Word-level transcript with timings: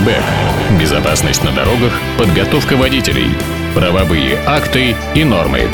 Airbag. 0.00 0.22
Безопасность 0.80 1.42
на 1.44 1.52
дорогах, 1.52 1.92
подготовка 2.18 2.76
водителей, 2.76 3.28
правовые 3.74 4.38
акты 4.46 4.94
и 5.14 5.24
нормы. 5.24 5.68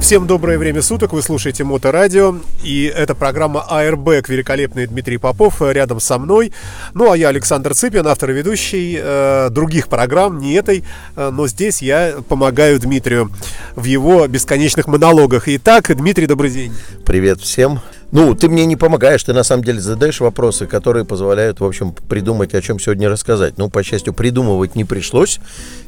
Всем 0.00 0.26
доброе 0.26 0.58
время 0.58 0.82
суток, 0.82 1.14
вы 1.14 1.22
слушаете 1.22 1.64
Моторадио, 1.64 2.36
и 2.62 2.92
это 2.94 3.14
программа 3.14 3.66
Airbag, 3.70 4.26
великолепный 4.28 4.86
Дмитрий 4.86 5.16
Попов 5.16 5.62
рядом 5.62 5.98
со 5.98 6.18
мной. 6.18 6.52
Ну, 6.92 7.10
а 7.10 7.16
я 7.16 7.28
Александр 7.28 7.74
Цыпин, 7.74 8.06
автор 8.06 8.30
и 8.30 8.34
ведущий 8.34 8.98
э, 9.00 9.48
других 9.50 9.88
программ, 9.88 10.38
не 10.38 10.52
этой, 10.54 10.84
э, 11.16 11.30
но 11.30 11.46
здесь 11.48 11.80
я 11.80 12.16
помогаю 12.28 12.78
Дмитрию 12.78 13.30
в 13.76 13.84
его 13.84 14.26
бесконечных 14.26 14.88
монологах. 14.88 15.48
Итак, 15.48 15.94
Дмитрий, 15.96 16.26
добрый 16.26 16.50
день. 16.50 16.74
Привет 17.06 17.40
всем. 17.40 17.80
Ну, 18.14 18.32
ты 18.36 18.48
мне 18.48 18.64
не 18.64 18.76
помогаешь, 18.76 19.24
ты 19.24 19.32
на 19.32 19.42
самом 19.42 19.64
деле 19.64 19.80
задаешь 19.80 20.20
вопросы, 20.20 20.68
которые 20.68 21.04
позволяют, 21.04 21.58
в 21.58 21.64
общем, 21.64 21.92
придумать, 21.92 22.54
о 22.54 22.62
чем 22.62 22.78
сегодня 22.78 23.08
рассказать. 23.08 23.58
Ну, 23.58 23.68
по 23.68 23.82
счастью, 23.82 24.14
придумывать 24.14 24.76
не 24.76 24.84
пришлось. 24.84 25.40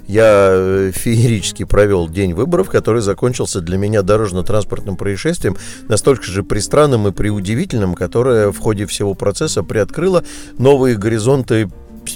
Я 0.09 0.49
э, 0.51 0.91
феерически 0.93 1.63
провел 1.65 2.09
день 2.09 2.35
выборов, 2.35 2.69
который 2.69 3.01
закончился 3.01 3.61
для 3.61 3.79
меня 3.79 4.03
дорожно-транспортным 4.03 4.97
происшествием, 4.97 5.57
настолько 5.87 6.25
же 6.25 6.43
пристранным 6.43 7.07
и 7.07 7.13
преудивительным, 7.13 7.95
которое 7.95 8.51
в 8.51 8.59
ходе 8.59 8.87
всего 8.87 9.15
процесса 9.15 9.63
приоткрыло 9.63 10.25
новые 10.59 10.97
горизонты 10.97 11.71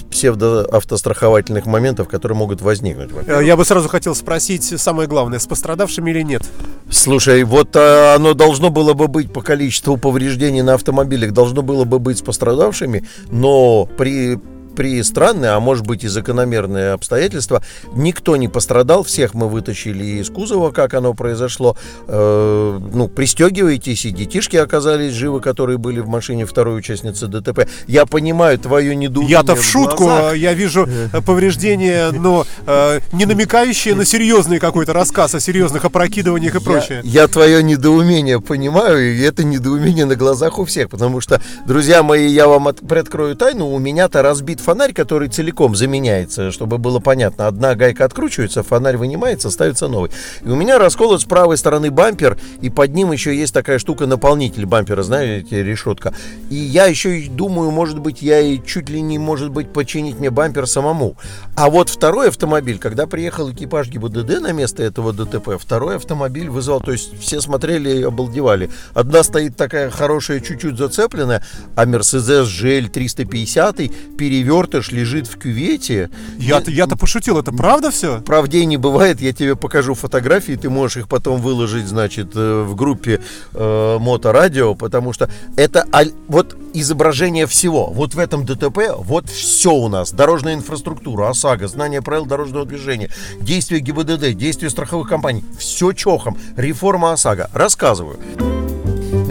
псевдоавтостраховательных 0.09 1.65
моментов, 1.65 2.07
которые 2.07 2.37
могут 2.37 2.61
возникнуть. 2.61 3.09
Э, 3.27 3.41
я 3.43 3.55
бы 3.55 3.65
сразу 3.65 3.89
хотел 3.89 4.15
спросить 4.15 4.63
самое 4.63 5.07
главное, 5.07 5.39
с 5.39 5.47
пострадавшими 5.47 6.11
или 6.11 6.21
нет? 6.21 6.43
Слушай, 6.89 7.43
вот 7.43 7.75
а, 7.75 8.15
оно 8.15 8.33
должно 8.33 8.69
было 8.69 8.93
бы 8.93 9.07
быть 9.07 9.31
по 9.31 9.41
количеству 9.41 9.97
повреждений 9.97 10.61
на 10.61 10.73
автомобилях, 10.73 11.31
должно 11.31 11.61
было 11.61 11.85
бы 11.85 11.99
быть 11.99 12.17
с 12.17 12.21
пострадавшими, 12.21 13.07
но 13.29 13.85
при 13.97 14.39
при 14.75 15.01
странные, 15.03 15.51
а 15.51 15.59
может 15.59 15.85
быть 15.85 16.03
и 16.03 16.07
закономерные 16.07 16.91
обстоятельства, 16.91 17.63
никто 17.93 18.35
не 18.37 18.47
пострадал, 18.47 19.03
всех 19.03 19.33
мы 19.33 19.49
вытащили 19.49 20.03
из 20.21 20.29
кузова, 20.29 20.71
как 20.71 20.93
оно 20.93 21.13
произошло. 21.13 21.75
Э, 22.07 22.79
ну, 22.93 23.07
пристегивайтесь, 23.07 24.05
и 24.05 24.11
детишки 24.11 24.55
оказались 24.55 25.13
живы, 25.13 25.41
которые 25.41 25.77
были 25.77 25.99
в 25.99 26.07
машине 26.07 26.45
второй 26.45 26.79
участницы 26.79 27.27
ДТП. 27.27 27.67
Я 27.87 28.05
понимаю 28.05 28.57
твое 28.57 28.95
недоумение. 28.95 29.37
Я-то 29.37 29.55
в 29.55 29.63
шутку, 29.63 30.09
я 30.33 30.53
вижу 30.53 30.87
э, 30.87 31.21
повреждения, 31.21 32.11
но 32.11 32.45
э, 32.65 32.99
не 33.11 33.25
намекающие 33.25 33.95
на 33.95 34.05
серьезный 34.05 34.59
какой-то 34.59 34.93
рассказ 34.93 35.35
о 35.35 35.39
серьезных 35.39 35.85
опрокидываниях 35.85 36.55
и 36.55 36.59
прочее. 36.59 37.01
Я, 37.03 37.21
я 37.23 37.27
твое 37.27 37.63
недоумение 37.63 38.39
понимаю, 38.39 39.15
и 39.15 39.21
это 39.21 39.43
недоумение 39.43 40.05
на 40.05 40.15
глазах 40.15 40.59
у 40.59 40.65
всех, 40.65 40.89
потому 40.89 41.21
что, 41.21 41.41
друзья 41.67 42.03
мои, 42.03 42.27
я 42.27 42.47
вам 42.47 42.67
от, 42.67 42.79
приоткрою 42.79 43.35
тайну, 43.35 43.67
у 43.67 43.79
меня-то 43.79 44.21
разбит 44.21 44.60
фонарь, 44.61 44.93
который 44.93 45.27
целиком 45.27 45.75
заменяется, 45.75 46.51
чтобы 46.51 46.77
было 46.77 46.99
понятно. 46.99 47.47
Одна 47.47 47.75
гайка 47.75 48.05
откручивается, 48.05 48.63
фонарь 48.63 48.97
вынимается, 48.97 49.49
ставится 49.49 49.87
новый. 49.87 50.11
И 50.43 50.47
у 50.47 50.55
меня 50.55 50.77
расколот 50.77 51.21
с 51.21 51.25
правой 51.25 51.57
стороны 51.57 51.91
бампер, 51.91 52.37
и 52.61 52.69
под 52.69 52.93
ним 52.93 53.11
еще 53.11 53.35
есть 53.35 53.53
такая 53.53 53.79
штука 53.79 54.05
наполнитель 54.05 54.65
бампера, 54.65 55.03
знаете, 55.03 55.63
решетка. 55.63 56.13
И 56.49 56.55
я 56.55 56.85
еще 56.85 57.27
думаю, 57.29 57.71
может 57.71 57.99
быть, 57.99 58.21
я 58.21 58.39
и 58.39 58.59
чуть 58.63 58.89
ли 58.89 59.01
не, 59.01 59.17
может 59.17 59.49
быть, 59.49 59.73
починить 59.73 60.19
мне 60.19 60.29
бампер 60.29 60.67
самому. 60.67 61.17
А 61.55 61.69
вот 61.69 61.89
второй 61.89 62.29
автомобиль, 62.29 62.77
когда 62.77 63.07
приехал 63.07 63.51
экипаж 63.51 63.89
ГИБДД 63.89 64.41
на 64.41 64.51
место 64.51 64.83
этого 64.83 65.11
ДТП, 65.11 65.59
второй 65.59 65.95
автомобиль 65.95 66.49
вызвал, 66.49 66.79
то 66.79 66.91
есть 66.91 67.19
все 67.19 67.41
смотрели 67.41 67.89
и 67.97 68.03
обалдевали. 68.03 68.69
Одна 68.93 69.23
стоит 69.23 69.57
такая 69.57 69.89
хорошая, 69.89 70.39
чуть-чуть 70.39 70.77
зацепленная, 70.77 71.43
а 71.75 71.85
Mercedes 71.85 72.45
GL 72.45 72.89
350 72.89 73.77
перевернут 74.17 74.50
перевертыш 74.51 74.91
лежит 74.91 75.27
в 75.27 75.37
кювете. 75.37 76.09
Я-то, 76.37 76.71
я-то 76.71 76.97
пошутил, 76.97 77.39
это 77.39 77.51
правда 77.51 77.89
все? 77.89 78.19
Правдей 78.21 78.65
не 78.65 78.77
бывает, 78.77 79.21
я 79.21 79.31
тебе 79.31 79.55
покажу 79.55 79.93
фотографии, 79.93 80.53
ты 80.53 80.69
можешь 80.69 80.97
их 80.97 81.07
потом 81.07 81.39
выложить, 81.41 81.87
значит, 81.87 82.31
э, 82.35 82.63
в 82.63 82.75
группе 82.75 83.21
э, 83.53 83.97
Моторадио, 83.99 84.75
потому 84.75 85.13
что 85.13 85.29
это 85.55 85.85
вот 86.27 86.57
изображение 86.73 87.47
всего. 87.47 87.87
Вот 87.87 88.13
в 88.13 88.19
этом 88.19 88.45
ДТП 88.45 88.79
вот 88.97 89.29
все 89.29 89.71
у 89.71 89.87
нас. 89.87 90.11
Дорожная 90.11 90.55
инфраструктура, 90.55 91.29
ОСАГО, 91.29 91.67
знание 91.67 92.01
правил 92.01 92.25
дорожного 92.25 92.65
движения, 92.65 93.09
действия 93.39 93.79
ГИБДД, 93.79 94.33
действия 94.33 94.69
страховых 94.69 95.07
компаний. 95.07 95.43
Все 95.57 95.93
чохом. 95.93 96.37
Реформа 96.57 97.13
ОСАГО. 97.13 97.49
Рассказываю. 97.53 98.19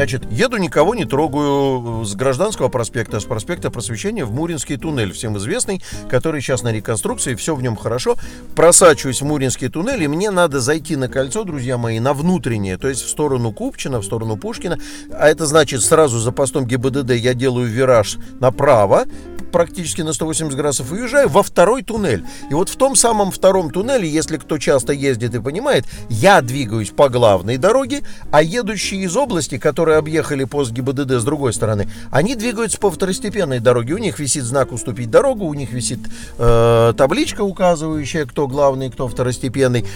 Значит, 0.00 0.22
еду, 0.30 0.56
никого 0.56 0.94
не 0.94 1.04
трогаю 1.04 2.06
с 2.06 2.14
Гражданского 2.14 2.70
проспекта, 2.70 3.20
с 3.20 3.24
проспекта 3.24 3.70
Просвещения 3.70 4.24
в 4.24 4.32
Муринский 4.32 4.78
туннель, 4.78 5.12
всем 5.12 5.36
известный, 5.36 5.82
который 6.08 6.40
сейчас 6.40 6.62
на 6.62 6.72
реконструкции, 6.72 7.34
все 7.34 7.54
в 7.54 7.60
нем 7.60 7.76
хорошо. 7.76 8.16
Просачиваюсь 8.56 9.20
в 9.20 9.26
Муринский 9.26 9.68
туннель, 9.68 10.02
и 10.02 10.08
мне 10.08 10.30
надо 10.30 10.60
зайти 10.60 10.96
на 10.96 11.08
кольцо, 11.08 11.44
друзья 11.44 11.76
мои, 11.76 12.00
на 12.00 12.14
внутреннее, 12.14 12.78
то 12.78 12.88
есть 12.88 13.02
в 13.02 13.10
сторону 13.10 13.52
Купчина, 13.52 13.98
в 13.98 14.04
сторону 14.06 14.38
Пушкина. 14.38 14.78
А 15.12 15.28
это 15.28 15.44
значит, 15.44 15.82
сразу 15.82 16.18
за 16.18 16.32
постом 16.32 16.64
ГИБДД 16.64 17.10
я 17.10 17.34
делаю 17.34 17.68
вираж 17.68 18.16
направо, 18.40 19.04
практически 19.50 20.02
на 20.02 20.12
180 20.12 20.56
градусов 20.56 20.92
и 20.92 20.96
уезжаю 20.96 21.28
во 21.28 21.42
второй 21.42 21.82
туннель. 21.82 22.24
И 22.50 22.54
вот 22.54 22.68
в 22.68 22.76
том 22.76 22.96
самом 22.96 23.30
втором 23.30 23.70
туннеле, 23.70 24.08
если 24.08 24.36
кто 24.36 24.58
часто 24.58 24.92
ездит 24.92 25.34
и 25.34 25.40
понимает, 25.40 25.84
я 26.08 26.40
двигаюсь 26.40 26.90
по 26.90 27.08
главной 27.08 27.56
дороге, 27.56 28.02
а 28.30 28.42
едущие 28.42 29.02
из 29.02 29.16
области, 29.16 29.58
которые 29.58 29.98
объехали 29.98 30.44
пост 30.44 30.72
ГИБДД 30.72 31.12
с 31.12 31.24
другой 31.24 31.52
стороны, 31.52 31.88
они 32.10 32.34
двигаются 32.34 32.78
по 32.78 32.90
второстепенной 32.90 33.60
дороге. 33.60 33.94
У 33.94 33.98
них 33.98 34.18
висит 34.18 34.44
знак 34.44 34.72
«Уступить 34.72 35.10
дорогу», 35.10 35.46
у 35.46 35.54
них 35.54 35.72
висит 35.72 36.00
э, 36.38 36.94
табличка, 36.96 37.42
указывающая, 37.42 38.26
кто 38.26 38.48
главный, 38.48 38.90
кто 38.90 39.08
второстепенный. 39.08 39.86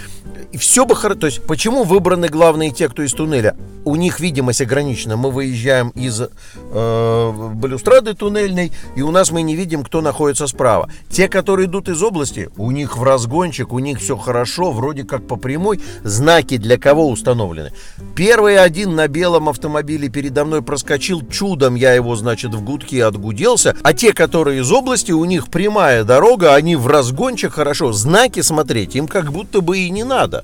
И 0.53 0.56
все 0.56 0.84
бы 0.84 0.94
хорошо. 0.94 1.21
То 1.21 1.27
есть, 1.27 1.43
почему 1.43 1.84
выбраны 1.84 2.28
главные 2.28 2.71
те, 2.71 2.88
кто 2.88 3.03
из 3.03 3.12
туннеля? 3.12 3.56
У 3.84 3.97
них 3.97 4.21
видимость 4.21 4.62
ограничена. 4.62 5.16
Мы 5.16 5.31
выезжаем 5.31 5.91
из 5.91 6.21
э, 6.21 7.32
балюстрады 7.55 8.15
туннельной, 8.15 8.72
и 8.97 9.03
у 9.03 9.10
нас 9.10 9.31
мы 9.31 9.43
не 9.43 9.56
видим, 9.56 9.83
кто 9.83 10.00
находится 10.00 10.47
справа. 10.47 10.88
Те, 11.10 11.28
которые 11.28 11.66
идут 11.66 11.88
из 11.88 12.03
области, 12.03 12.50
у 12.56 12.71
них 12.71 12.97
в 12.97 13.03
разгончик, 13.03 13.72
у 13.72 13.78
них 13.78 13.99
все 13.99 14.16
хорошо, 14.16 14.72
вроде 14.72 15.04
как 15.04 15.27
по 15.27 15.37
прямой. 15.37 15.81
Знаки 16.03 16.56
для 16.56 16.78
кого 16.78 17.09
установлены? 17.09 17.72
Первый 18.15 18.59
один 18.59 18.94
на 18.94 19.09
белом 19.09 19.49
автомобиле 19.49 20.09
передо 20.09 20.44
мной 20.44 20.62
проскочил 20.62 21.27
чудом, 21.28 21.75
я 21.75 21.93
его, 21.94 22.16
значит, 22.16 22.54
в 22.54 22.62
гудке 22.62 23.04
отгуделся. 23.04 23.77
А 23.83 23.93
те, 23.93 24.12
которые 24.12 24.60
из 24.60 24.71
области, 24.72 25.12
у 25.12 25.25
них 25.25 25.49
прямая 25.49 26.04
дорога, 26.04 26.54
они 26.54 26.77
в 26.77 26.87
разгончик 26.87 27.53
хорошо. 27.53 27.93
Знаки 27.93 28.41
смотреть 28.41 28.97
им 28.97 29.09
как 29.09 29.33
будто 29.33 29.60
бы 29.60 29.78
и 29.78 29.91
не 29.91 30.04
надо. 30.04 30.44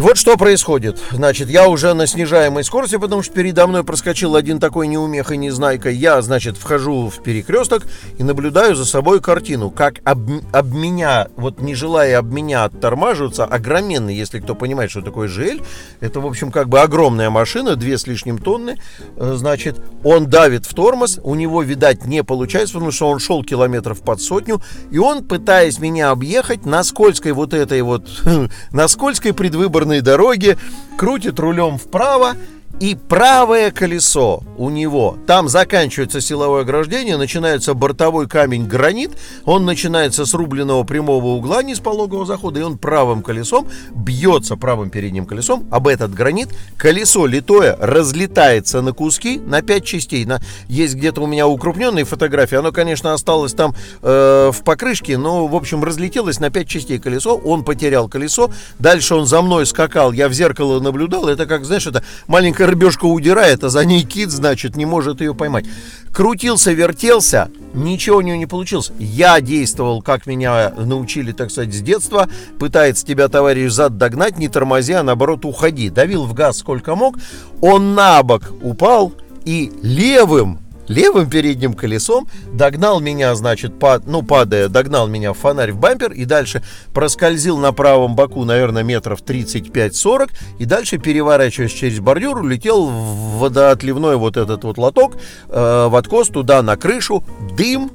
И 0.00 0.02
вот 0.02 0.16
что 0.16 0.38
происходит. 0.38 0.98
Значит, 1.10 1.50
я 1.50 1.68
уже 1.68 1.92
на 1.92 2.06
снижаемой 2.06 2.64
скорости, 2.64 2.96
потому 2.96 3.22
что 3.22 3.34
передо 3.34 3.66
мной 3.66 3.84
проскочил 3.84 4.34
один 4.34 4.58
такой 4.58 4.86
неумеха, 4.86 5.36
незнайка. 5.36 5.90
Я, 5.90 6.22
значит, 6.22 6.56
вхожу 6.56 7.10
в 7.10 7.22
перекресток 7.22 7.86
и 8.16 8.22
наблюдаю 8.22 8.74
за 8.74 8.86
собой 8.86 9.20
картину, 9.20 9.70
как 9.70 9.96
об, 10.04 10.20
об 10.52 10.72
меня, 10.72 11.28
вот 11.36 11.60
не 11.60 11.74
желая 11.74 12.18
об 12.18 12.32
меня 12.32 12.64
оттормаживаться, 12.64 13.44
огроменный, 13.44 14.14
если 14.14 14.40
кто 14.40 14.54
понимает, 14.54 14.90
что 14.90 15.02
такое 15.02 15.28
ЖЛ, 15.28 15.60
это, 16.00 16.20
в 16.20 16.26
общем, 16.26 16.50
как 16.50 16.70
бы 16.70 16.80
огромная 16.80 17.28
машина, 17.28 17.76
две 17.76 17.98
с 17.98 18.06
лишним 18.06 18.38
тонны, 18.38 18.78
э, 19.18 19.34
значит, 19.36 19.82
он 20.02 20.28
давит 20.28 20.64
в 20.64 20.72
тормоз, 20.72 21.20
у 21.22 21.34
него, 21.34 21.60
видать, 21.60 22.06
не 22.06 22.24
получается, 22.24 22.72
потому 22.72 22.90
что 22.90 23.10
он 23.10 23.18
шел 23.18 23.44
километров 23.44 24.00
под 24.00 24.22
сотню, 24.22 24.62
и 24.90 24.96
он, 24.96 25.24
пытаясь 25.24 25.78
меня 25.78 26.08
объехать 26.08 26.64
на 26.64 26.84
скользкой 26.84 27.32
вот 27.32 27.52
этой 27.52 27.82
вот, 27.82 28.08
на 28.72 28.88
скользкой 28.88 29.34
предвыборной 29.34 29.89
железной 29.90 30.00
дороге, 30.00 30.56
крутит 30.96 31.38
рулем 31.40 31.76
вправо 31.78 32.36
и 32.80 32.94
правое 32.94 33.70
колесо 33.70 34.42
у 34.56 34.70
него, 34.70 35.18
там 35.26 35.50
заканчивается 35.50 36.22
силовое 36.22 36.62
ограждение, 36.62 37.18
начинается 37.18 37.74
бортовой 37.74 38.26
камень 38.26 38.66
гранит, 38.66 39.12
он 39.44 39.66
начинается 39.66 40.24
с 40.24 40.32
рубленного 40.32 40.82
прямого 40.84 41.26
угла 41.26 41.62
не 41.62 41.74
с 41.74 41.80
пологого 41.80 42.24
захода, 42.24 42.60
и 42.60 42.62
он 42.62 42.78
правым 42.78 43.22
колесом 43.22 43.68
бьется 43.94 44.56
правым 44.56 44.88
передним 44.88 45.26
колесом 45.26 45.68
об 45.70 45.88
этот 45.88 46.14
гранит, 46.14 46.48
колесо 46.78 47.26
литое 47.26 47.76
разлетается 47.78 48.80
на 48.80 48.94
куски, 48.94 49.38
на 49.38 49.60
пять 49.60 49.84
частей. 49.84 50.24
На, 50.24 50.40
есть 50.66 50.94
где-то 50.94 51.20
у 51.20 51.26
меня 51.26 51.46
укрупненные 51.46 52.06
фотографии, 52.06 52.56
оно, 52.56 52.72
конечно, 52.72 53.12
осталось 53.12 53.52
там 53.52 53.74
э, 54.00 54.50
в 54.52 54.64
покрышке, 54.64 55.18
но, 55.18 55.46
в 55.46 55.54
общем, 55.54 55.84
разлетелось 55.84 56.40
на 56.40 56.48
пять 56.48 56.68
частей 56.68 56.98
колесо, 56.98 57.36
он 57.36 57.62
потерял 57.62 58.08
колесо, 58.08 58.50
дальше 58.78 59.14
он 59.14 59.26
за 59.26 59.42
мной 59.42 59.66
скакал, 59.66 60.12
я 60.12 60.28
в 60.28 60.32
зеркало 60.32 60.80
наблюдал, 60.80 61.28
это 61.28 61.44
как, 61.44 61.66
знаешь, 61.66 61.86
это 61.86 62.02
маленькая 62.26 62.69
рыбешка 62.70 63.04
удирает, 63.04 63.64
а 63.64 63.68
за 63.68 63.84
ней 63.84 64.02
кит, 64.02 64.30
значит, 64.30 64.76
не 64.76 64.86
может 64.86 65.20
ее 65.20 65.34
поймать. 65.34 65.66
Крутился, 66.12 66.72
вертелся, 66.72 67.50
ничего 67.74 68.16
у 68.16 68.20
него 68.20 68.36
не 68.36 68.46
получилось. 68.46 68.92
Я 68.98 69.40
действовал, 69.40 70.02
как 70.02 70.26
меня 70.26 70.70
научили, 70.76 71.32
так 71.32 71.50
сказать, 71.50 71.74
с 71.74 71.80
детства. 71.80 72.28
Пытается 72.58 73.04
тебя 73.04 73.28
товарищ 73.28 73.70
зад 73.70 73.96
догнать, 73.96 74.38
не 74.38 74.48
тормози, 74.48 74.94
а 74.94 75.02
наоборот 75.02 75.44
уходи. 75.44 75.90
Давил 75.90 76.24
в 76.24 76.34
газ 76.34 76.58
сколько 76.58 76.94
мог. 76.94 77.16
Он 77.60 77.94
на 77.94 78.22
бок 78.22 78.52
упал 78.62 79.12
и 79.44 79.72
левым 79.82 80.58
левым 80.90 81.30
передним 81.30 81.74
колесом, 81.74 82.28
догнал 82.52 83.00
меня, 83.00 83.34
значит, 83.36 83.78
пад, 83.78 84.06
ну, 84.06 84.22
падая, 84.22 84.68
догнал 84.68 85.06
меня 85.06 85.32
в 85.32 85.38
фонарь 85.38 85.72
в 85.72 85.78
бампер 85.78 86.12
и 86.12 86.24
дальше 86.24 86.62
проскользил 86.92 87.56
на 87.58 87.72
правом 87.72 88.16
боку, 88.16 88.44
наверное, 88.44 88.82
метров 88.82 89.22
35-40 89.22 90.30
и 90.58 90.64
дальше, 90.64 90.98
переворачиваясь 90.98 91.72
через 91.72 92.00
бордюр, 92.00 92.38
улетел 92.38 92.86
в 92.86 93.38
водоотливной 93.38 94.16
вот 94.16 94.36
этот 94.36 94.64
вот 94.64 94.78
лоток, 94.78 95.16
э, 95.48 95.86
в 95.88 95.94
откос 95.94 96.28
туда 96.28 96.60
на 96.62 96.76
крышу, 96.76 97.24
дым, 97.56 97.92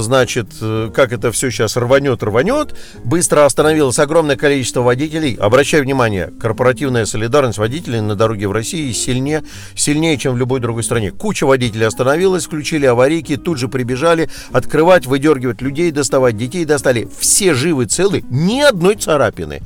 значит, 0.00 0.46
э, 0.62 0.90
как 0.94 1.12
это 1.12 1.30
все 1.32 1.50
сейчас 1.50 1.76
рванет, 1.76 2.22
рванет. 2.22 2.74
Быстро 3.04 3.44
остановилось 3.44 3.98
огромное 3.98 4.36
количество 4.36 4.80
водителей. 4.80 5.34
Обращаю 5.34 5.84
внимание, 5.84 6.32
корпоративная 6.40 7.04
солидарность 7.04 7.58
водителей 7.58 8.00
на 8.00 8.14
дороге 8.14 8.48
в 8.48 8.52
России 8.52 8.90
сильнее, 8.92 9.44
сильнее, 9.74 10.16
чем 10.16 10.34
в 10.34 10.38
любой 10.38 10.60
другой 10.60 10.82
стране. 10.82 11.10
Куча 11.10 11.44
водителей 11.44 11.86
остановилась, 11.86 12.46
включили 12.46 12.86
аварийки, 12.86 13.36
тут 13.36 13.58
же 13.58 13.68
прибежали 13.68 14.30
открывать, 14.50 15.04
выдергивать 15.04 15.60
людей, 15.60 15.90
доставать 15.90 16.38
детей, 16.38 16.64
достали. 16.64 17.06
Все 17.18 17.52
живы, 17.52 17.84
целы, 17.84 18.24
ни 18.30 18.60
одной 18.62 18.96
царапины. 18.96 19.60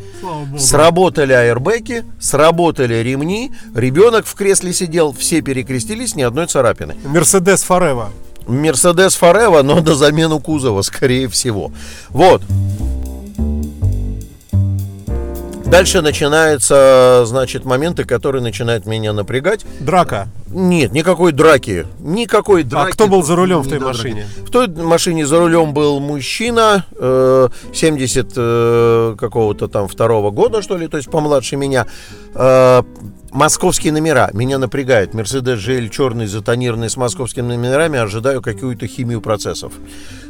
Сработали 0.59 1.33
аэрбэки, 1.33 2.05
сработали 2.19 2.95
ремни, 2.95 3.53
ребенок 3.77 4.27
в 4.27 4.35
кресле 4.35 4.73
сидел, 4.73 5.13
все 5.13 5.41
перекрестились, 5.41 6.17
ни 6.17 6.23
одной 6.23 6.49
царапины. 6.49 6.97
Мерседес 7.05 7.63
Форева. 7.63 8.11
Мерседес 8.47 9.15
Форева, 9.17 9.63
но 9.63 9.81
на 9.81 9.95
замену 9.95 10.41
кузова, 10.41 10.83
скорее 10.83 11.29
всего. 11.29 11.73
Вот. 12.11 12.43
Дальше 15.75 16.03
начинаются, 16.03 17.25
значит, 17.27 17.65
моменты, 17.65 18.05
которые 18.05 18.43
начинают 18.43 18.87
меня 18.87 19.13
напрягать. 19.13 19.67
Драка. 19.81 20.29
Нет, 20.47 20.93
никакой 20.93 21.33
драки. 21.33 21.87
Никакой 21.99 22.63
драки. 22.63 22.91
А 22.91 22.93
кто 22.93 23.09
был 23.09 23.25
за 23.25 23.35
рулем 23.35 23.63
в 23.63 23.69
той 23.69 23.81
машине? 23.81 24.29
В 24.47 24.51
той 24.51 24.69
машине 24.69 25.27
за 25.27 25.41
рулем 25.41 25.75
был 25.75 25.99
мужчина, 25.99 26.87
э, 26.97 27.49
70 27.73 28.33
э, 28.37 29.17
какого-то 29.19 29.67
там 29.67 29.89
второго 29.89 30.31
года, 30.31 30.63
что 30.63 30.77
ли, 30.77 30.87
то 30.87 30.97
есть 30.97 31.11
помладше 31.11 31.57
меня. 31.57 31.87
Московские 33.35 33.93
номера 33.93 34.31
меня 34.33 34.59
напрягают. 34.59 35.13
Мерседес 35.13 35.59
GL 35.59 35.89
черный, 35.89 36.27
затонированный 36.27 36.89
с 36.89 36.97
московскими 36.97 37.57
номерами. 37.57 37.99
Ожидаю 37.99 38.41
какую-то 38.41 38.87
химию 38.87 39.21
процессов. 39.21 39.73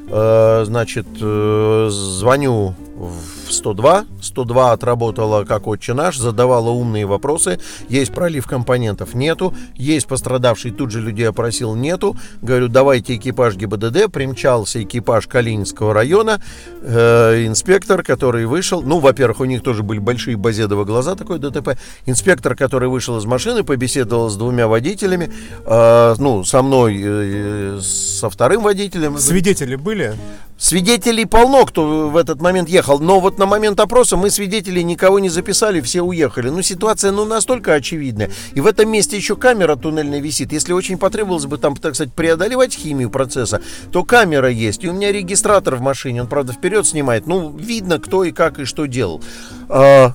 Э, 0.09 0.65
значит, 0.67 1.07
э, 1.21 1.89
звоню 1.91 2.75
в 2.97 3.53
102. 3.53 4.05
102 4.21 4.73
отработала 4.73 5.45
как 5.45 5.67
отче 5.67 5.95
наш, 5.95 6.17
задавала 6.17 6.71
умные 6.71 7.07
вопросы. 7.07 7.61
Есть 7.89 8.13
пролив 8.13 8.47
компонентов? 8.47 9.15
Нету. 9.15 9.55
Есть 9.75 10.07
пострадавший, 10.07 10.71
тут 10.71 10.91
же 10.91 11.01
людей 11.01 11.29
опросил? 11.29 11.75
Нету. 11.75 12.17
Говорю, 12.43 12.69
давайте 12.69 13.17
экипаж 13.17 13.57
ГИБДД. 13.57 14.11
Примчался 14.13 14.83
экипаж 14.83 15.27
Калининского 15.27 15.95
района. 15.95 16.41
Э, 16.83 17.45
инспектор, 17.47 18.03
который 18.03 18.47
вышел, 18.47 18.83
ну, 18.83 18.99
во-первых, 18.99 19.41
у 19.41 19.45
них 19.45 19.63
тоже 19.63 19.83
были 19.83 19.99
большие 19.99 20.37
базедовые 20.37 20.87
глаза, 20.87 21.15
такой 21.15 21.39
ДТП. 21.39 21.79
Инспектор, 22.07 22.55
который 22.55 22.89
вышел 22.89 23.17
из 23.19 23.25
машины, 23.25 23.65
побеседовал 23.65 24.31
с 24.31 24.37
двумя 24.37 24.69
водителями, 24.69 25.33
э, 25.65 26.15
ну, 26.19 26.45
со 26.45 26.63
мной, 26.63 27.01
э, 27.05 27.81
со 27.81 28.31
вторым 28.31 28.63
водителем. 28.63 29.19
Свидетели 29.19 29.77
были? 29.77 29.94
Свидетелей 30.57 31.27
полно, 31.27 31.67
кто 31.67 32.09
в 32.09 32.17
этот 32.17 32.41
момент 32.41 32.69
ехал, 32.69 33.01
но 33.01 33.19
вот 33.19 33.39
на 33.39 33.47
момент 33.47 33.81
опроса 33.81 34.17
мы 34.17 34.31
свидетелей 34.31 34.85
никого 34.85 35.19
не 35.19 35.29
записали, 35.29 35.81
все 35.81 36.01
уехали. 36.01 36.49
Ну, 36.49 36.63
ситуация, 36.63 37.11
ну, 37.11 37.25
настолько 37.25 37.75
очевидная. 37.75 38.31
И 38.55 38.61
в 38.61 38.67
этом 38.67 38.89
месте 38.89 39.17
еще 39.17 39.35
камера 39.35 39.75
туннельная 39.75 40.21
висит. 40.21 40.53
Если 40.53 40.73
очень 40.73 40.97
потребовалось 40.97 41.47
бы 41.47 41.59
там, 41.59 41.77
так 41.77 41.97
сказать, 41.97 42.15
преодолевать 42.15 42.73
химию 42.73 43.11
процесса, 43.11 43.61
то 43.91 44.05
камера 44.05 44.49
есть. 44.49 44.85
И 44.85 44.89
у 44.89 44.93
меня 44.93 45.11
регистратор 45.11 45.75
в 45.75 45.81
машине, 45.81 46.23
он, 46.23 46.29
правда, 46.29 46.53
вперед 46.53 46.87
снимает. 46.87 47.27
Ну, 47.27 47.55
видно, 47.57 47.99
кто 47.99 48.23
и 48.23 48.31
как 48.31 48.61
и 48.61 48.65
что 48.65 48.87
делал. 48.87 49.23
А, 49.69 50.13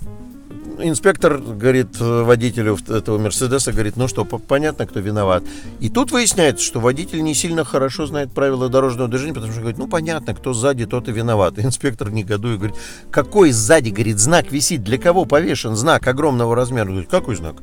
инспектор 0.82 1.38
говорит 1.38 2.00
водителю 2.00 2.78
этого 2.88 3.18
Мерседеса, 3.18 3.72
говорит, 3.72 3.98
ну 3.98 4.08
что, 4.08 4.26
понятно, 4.26 4.86
кто 4.86 5.00
виноват. 5.00 5.44
И 5.80 5.90
тут 5.90 6.12
выясняется, 6.12 6.64
что 6.64 6.80
водитель 6.80 7.24
не 7.24 7.34
сильно 7.34 7.64
хорошо 7.64 8.06
знает 8.06 8.32
правила 8.32 8.70
дорожного 8.70 9.10
движения, 9.10 9.34
потому 9.34 9.52
что 9.52 9.62
говорит, 9.62 9.80
ну 9.80 9.88
понятно, 9.88 10.34
кто 10.34 10.54
сзади, 10.54 10.86
тот 10.86 11.08
и 11.08 11.12
виноват. 11.12 11.58
И 11.58 11.62
инспектор 11.66 12.12
негодует, 12.12 12.58
говорит, 12.60 12.78
какой 13.12 13.52
сзади, 13.52 13.90
говорит, 13.90 14.20
знак 14.20 14.52
висит, 14.52 14.84
для 14.84 14.98
кого 14.98 15.26
повешен 15.26 15.76
знак 15.76 16.08
огромного 16.08 16.56
размера? 16.56 16.88
Говорит, 16.88 17.10
какой 17.10 17.36
знак? 17.36 17.58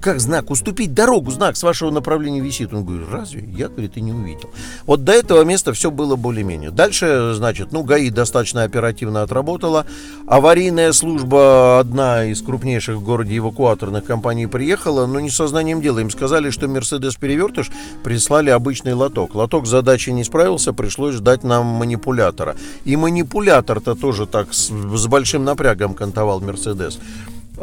Как 0.00 0.20
знак? 0.20 0.50
Уступить 0.50 0.94
дорогу, 0.94 1.30
знак 1.32 1.56
с 1.56 1.62
вашего 1.62 1.90
направления 1.90 2.40
висит. 2.40 2.72
Он 2.72 2.84
говорит, 2.84 3.08
разве? 3.10 3.48
Я, 3.52 3.68
говорит, 3.68 3.96
и 3.96 4.00
не 4.00 4.12
увидел. 4.12 4.50
Вот 4.86 5.02
до 5.02 5.12
этого 5.12 5.42
места 5.42 5.72
все 5.72 5.90
было 5.90 6.14
более-менее. 6.14 6.70
Дальше, 6.70 7.32
значит, 7.34 7.72
ну, 7.72 7.82
ГАИ 7.82 8.10
достаточно 8.10 8.62
оперативно 8.62 9.22
отработала. 9.22 9.84
Аварийная 10.28 10.92
служба, 10.92 11.80
одна 11.80 12.24
из 12.26 12.42
крупнейших 12.42 12.96
в 12.96 13.02
городе 13.02 13.38
эвакуаторных 13.38 14.04
компаний, 14.04 14.46
приехала, 14.46 15.06
но 15.06 15.18
не 15.18 15.30
сознанием 15.30 15.80
дела. 15.80 15.98
Им 15.98 16.10
сказали, 16.10 16.50
что 16.50 16.68
Мерседес 16.68 17.16
Перевертыш 17.16 17.70
прислали 18.04 18.50
обычный 18.50 18.94
лоток. 18.94 19.34
Лоток 19.34 19.66
задачи 19.66 20.10
не 20.10 20.22
справился, 20.22 20.72
пришлось 20.72 21.16
ждать 21.16 21.42
нам 21.42 21.66
манипулятора. 21.66 22.54
И 22.84 22.94
манипулятор-то 22.94 23.96
тоже 23.96 24.26
так 24.26 24.54
с, 24.54 24.70
с 24.70 25.06
большим 25.08 25.44
напрягом 25.44 25.94
кантовал 25.94 26.40
Мерседес. 26.40 27.00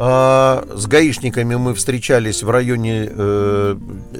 А, 0.02 0.64
с 0.74 0.86
гаишниками 0.86 1.56
мы 1.56 1.74
встречались 1.74 2.42
в 2.42 2.48
районе 2.48 3.06
э, 3.06 3.76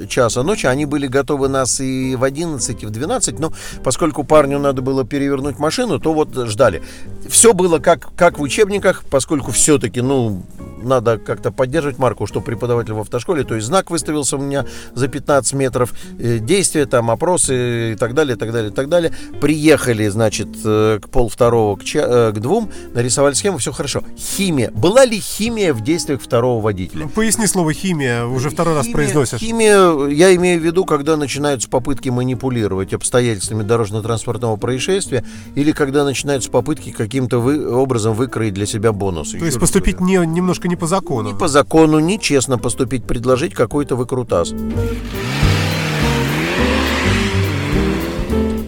часа 0.07 0.43
ночи. 0.43 0.67
Они 0.67 0.85
были 0.85 1.07
готовы 1.07 1.49
нас 1.49 1.79
и 1.79 2.15
в 2.15 2.23
11, 2.23 2.83
и 2.83 2.85
в 2.85 2.91
12, 2.91 3.39
но 3.39 3.51
поскольку 3.83 4.23
парню 4.23 4.59
надо 4.59 4.83
было 4.83 5.03
перевернуть 5.03 5.57
машину, 5.57 5.99
то 5.99 6.13
вот 6.13 6.35
ждали. 6.47 6.83
Все 7.31 7.53
было 7.53 7.79
как, 7.79 8.13
как 8.15 8.39
в 8.39 8.41
учебниках, 8.41 9.05
поскольку 9.09 9.51
все-таки, 9.51 10.01
ну, 10.01 10.43
надо 10.83 11.17
как-то 11.17 11.51
поддерживать 11.51 11.97
марку, 11.97 12.27
что 12.27 12.41
преподаватель 12.41 12.91
в 12.91 12.99
автошколе, 12.99 13.45
то 13.45 13.55
есть 13.55 13.67
знак 13.67 13.89
выставился 13.89 14.35
у 14.35 14.41
меня 14.41 14.65
за 14.93 15.07
15 15.07 15.53
метров, 15.53 15.93
э, 16.19 16.39
действия 16.39 16.85
там, 16.85 17.09
опросы 17.09 17.93
и 17.93 17.95
так 17.95 18.13
далее, 18.13 18.35
и 18.35 18.39
так 18.39 18.51
далее, 18.51 18.71
и 18.71 18.73
так 18.73 18.89
далее. 18.89 19.13
Приехали, 19.39 20.09
значит, 20.09 20.49
э, 20.65 20.99
к 21.01 21.09
пол 21.09 21.29
второго, 21.29 21.77
к, 21.77 21.85
ча- 21.85 22.05
э, 22.05 22.31
к 22.33 22.39
двум, 22.39 22.69
нарисовали 22.93 23.33
схему, 23.33 23.59
все 23.59 23.71
хорошо. 23.71 24.03
Химия. 24.17 24.69
Была 24.71 25.05
ли 25.05 25.17
химия 25.17 25.73
в 25.73 25.81
действиях 25.81 26.21
второго 26.21 26.61
водителя? 26.61 27.03
Ну, 27.03 27.09
поясни 27.09 27.47
слово 27.47 27.71
химия, 27.73 28.25
уже 28.25 28.49
второй 28.49 28.75
раз 28.75 28.87
химия, 28.87 28.95
произносишь. 28.95 29.39
Химия, 29.39 30.07
я 30.09 30.35
имею 30.35 30.59
в 30.59 30.65
виду, 30.65 30.83
когда 30.83 31.15
начинаются 31.15 31.69
попытки 31.69 32.09
манипулировать 32.09 32.93
обстоятельствами 32.93 33.63
дорожно-транспортного 33.63 34.57
происшествия 34.57 35.23
или 35.55 35.71
когда 35.71 36.03
начинаются 36.03 36.51
попытки 36.51 36.91
каким-то 37.21 37.39
вы, 37.39 37.67
образом 37.67 38.13
выкроить 38.13 38.53
для 38.53 38.65
себя 38.65 38.91
бонусы. 38.91 39.37
То 39.39 39.45
есть 39.45 39.59
поступить 39.59 39.99
не, 39.99 40.17
немножко 40.25 40.67
не 40.67 40.75
по 40.75 40.87
закону. 40.87 41.31
Не 41.31 41.37
по 41.37 41.47
закону, 41.47 41.99
нечестно 41.99 42.57
поступить, 42.57 43.03
предложить 43.03 43.53
какой-то 43.53 43.95
выкрутас. 43.95 44.53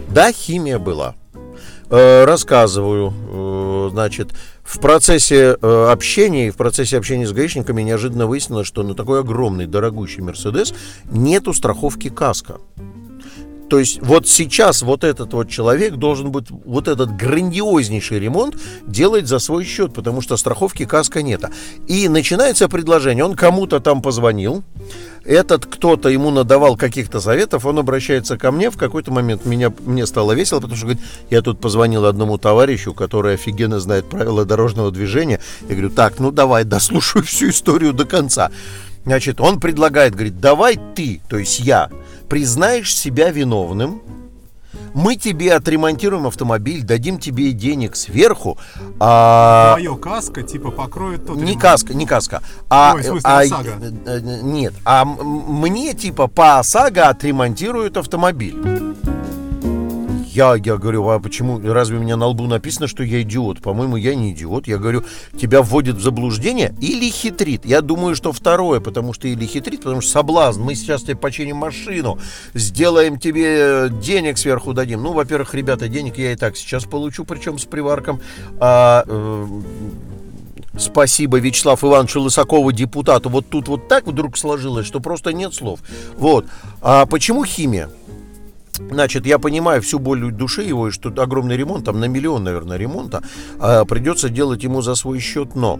Да, 0.08 0.32
химия 0.32 0.78
была. 0.78 1.14
Э, 1.90 2.24
рассказываю. 2.24 3.12
Э, 3.32 3.88
значит, 3.90 4.28
в 4.62 4.78
процессе 4.78 5.56
э, 5.60 5.86
общения 5.90 6.50
в 6.50 6.56
процессе 6.56 6.96
общения 6.96 7.26
с 7.26 7.32
гаишниками 7.32 7.82
неожиданно 7.82 8.26
выяснилось, 8.26 8.66
что 8.66 8.84
на 8.84 8.94
такой 8.94 9.20
огромный, 9.20 9.66
дорогущий 9.66 10.22
Мерседес 10.22 10.72
нету 11.10 11.52
страховки 11.52 12.08
каска. 12.08 12.58
То 13.68 13.78
есть 13.78 14.00
вот 14.02 14.28
сейчас 14.28 14.82
вот 14.82 15.04
этот 15.04 15.32
вот 15.32 15.48
человек 15.48 15.94
должен 15.94 16.30
быть 16.30 16.46
вот 16.50 16.88
этот 16.88 17.16
грандиознейший 17.16 18.20
ремонт 18.20 18.56
делать 18.86 19.26
за 19.26 19.38
свой 19.38 19.64
счет, 19.64 19.94
потому 19.94 20.20
что 20.20 20.36
страховки 20.36 20.84
каска 20.84 21.22
нет. 21.22 21.44
И 21.86 22.08
начинается 22.08 22.68
предложение, 22.68 23.24
он 23.24 23.34
кому-то 23.34 23.80
там 23.80 24.02
позвонил, 24.02 24.62
этот 25.24 25.64
кто-то 25.64 26.10
ему 26.10 26.30
надавал 26.30 26.76
каких-то 26.76 27.20
советов, 27.20 27.64
он 27.64 27.78
обращается 27.78 28.36
ко 28.36 28.52
мне, 28.52 28.70
в 28.70 28.76
какой-то 28.76 29.10
момент 29.10 29.46
меня, 29.46 29.72
мне 29.84 30.06
стало 30.06 30.32
весело, 30.32 30.60
потому 30.60 30.76
что 30.76 30.86
говорит, 30.86 31.02
я 31.30 31.40
тут 31.40 31.60
позвонил 31.60 32.04
одному 32.04 32.36
товарищу, 32.36 32.92
который 32.92 33.34
офигенно 33.34 33.80
знает 33.80 34.08
правила 34.08 34.44
дорожного 34.44 34.90
движения. 34.90 35.40
Я 35.62 35.74
говорю, 35.74 35.90
так, 35.90 36.18
ну 36.18 36.30
давай, 36.30 36.64
дослушаю 36.64 37.24
всю 37.24 37.48
историю 37.48 37.94
до 37.94 38.04
конца. 38.04 38.50
Значит, 39.04 39.40
он 39.40 39.60
предлагает, 39.60 40.14
говорит, 40.14 40.40
давай 40.40 40.78
ты, 40.94 41.20
то 41.28 41.38
есть 41.38 41.60
я, 41.60 41.90
признаешь 42.34 42.92
себя 42.92 43.30
виновным, 43.30 44.02
мы 44.92 45.14
тебе 45.14 45.54
отремонтируем 45.54 46.26
автомобиль, 46.26 46.82
дадим 46.82 47.20
тебе 47.20 47.52
денег 47.52 47.94
сверху. 47.94 48.58
А... 48.98 49.74
Твое 49.74 49.94
каска 49.96 50.42
типа 50.42 50.72
покроет 50.72 51.28
тот 51.28 51.36
Не 51.36 51.42
ремонт. 51.42 51.62
каска, 51.62 51.94
не 51.94 52.06
каска. 52.06 52.42
А, 52.68 52.94
Ой, 52.96 53.02
в 53.02 53.04
смысле, 53.04 53.30
а, 53.30 53.38
ОСАГО. 53.38 53.70
э, 53.80 53.92
э, 54.06 54.40
нет, 54.42 54.74
а 54.84 55.04
мне 55.04 55.94
типа 55.94 56.26
по 56.26 56.58
ОСАГО 56.58 57.08
отремонтируют 57.08 57.96
автомобиль. 57.98 58.56
Я, 60.34 60.56
я 60.56 60.76
говорю, 60.76 61.08
а 61.08 61.20
почему, 61.20 61.60
разве 61.62 61.98
у 61.98 62.00
меня 62.00 62.16
на 62.16 62.26
лбу 62.26 62.46
написано, 62.46 62.88
что 62.88 63.02
я 63.04 63.22
идиот? 63.22 63.62
По-моему, 63.62 63.96
я 63.96 64.14
не 64.14 64.32
идиот. 64.32 64.66
Я 64.66 64.78
говорю, 64.78 65.04
тебя 65.38 65.62
вводит 65.62 65.96
в 65.96 66.02
заблуждение 66.02 66.74
или 66.80 67.08
хитрит? 67.08 67.64
Я 67.64 67.80
думаю, 67.80 68.16
что 68.16 68.32
второе, 68.32 68.80
потому 68.80 69.12
что 69.12 69.28
или 69.28 69.46
хитрит, 69.46 69.82
потому 69.82 70.00
что 70.00 70.10
соблазн. 70.10 70.62
Мы 70.62 70.74
сейчас 70.74 71.02
тебе 71.02 71.16
починим 71.16 71.56
машину, 71.56 72.18
сделаем 72.52 73.18
тебе 73.18 73.88
денег 74.02 74.38
сверху 74.38 74.72
дадим. 74.72 75.02
Ну, 75.02 75.12
во-первых, 75.12 75.54
ребята, 75.54 75.88
денег 75.88 76.18
я 76.18 76.32
и 76.32 76.36
так 76.36 76.56
сейчас 76.56 76.84
получу, 76.84 77.24
причем 77.24 77.58
с 77.58 77.64
приварком. 77.64 78.20
А, 78.58 79.04
э, 79.06 79.46
Спасибо 80.76 81.38
Вячеслав 81.38 81.84
Ивановичу 81.84 82.20
Лысакову, 82.20 82.72
депутату. 82.72 83.30
Вот 83.30 83.48
тут 83.48 83.68
вот 83.68 83.86
так 83.86 84.08
вдруг 84.08 84.36
сложилось, 84.36 84.86
что 84.86 84.98
просто 84.98 85.32
нет 85.32 85.54
слов. 85.54 85.78
Вот. 86.16 86.46
А 86.82 87.06
почему 87.06 87.44
химия? 87.44 87.90
Значит, 88.78 89.26
я 89.26 89.38
понимаю 89.38 89.80
всю 89.82 89.98
боль 89.98 90.32
души 90.32 90.62
его, 90.62 90.88
и 90.88 90.90
что 90.90 91.10
огромный 91.22 91.56
ремонт, 91.56 91.84
там 91.84 92.00
на 92.00 92.06
миллион, 92.06 92.44
наверное, 92.44 92.76
ремонта, 92.76 93.22
а 93.58 93.84
придется 93.84 94.28
делать 94.28 94.64
ему 94.64 94.82
за 94.82 94.94
свой 94.96 95.20
счет, 95.20 95.54
но 95.54 95.78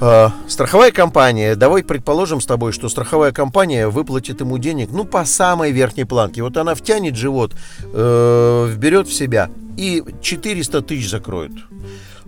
э, 0.00 0.28
страховая 0.48 0.90
компания, 0.90 1.54
давай 1.54 1.84
предположим 1.84 2.40
с 2.40 2.46
тобой, 2.46 2.72
что 2.72 2.88
страховая 2.88 3.32
компания 3.32 3.88
выплатит 3.88 4.40
ему 4.40 4.58
денег, 4.58 4.90
ну, 4.90 5.04
по 5.04 5.24
самой 5.24 5.70
верхней 5.70 6.04
планке. 6.04 6.42
Вот 6.42 6.56
она 6.56 6.74
втянет 6.74 7.14
живот, 7.14 7.54
э, 7.84 8.66
вберет 8.68 9.06
в 9.06 9.12
себя 9.12 9.48
и 9.76 10.02
400 10.20 10.82
тысяч 10.82 11.08
закроет. 11.08 11.52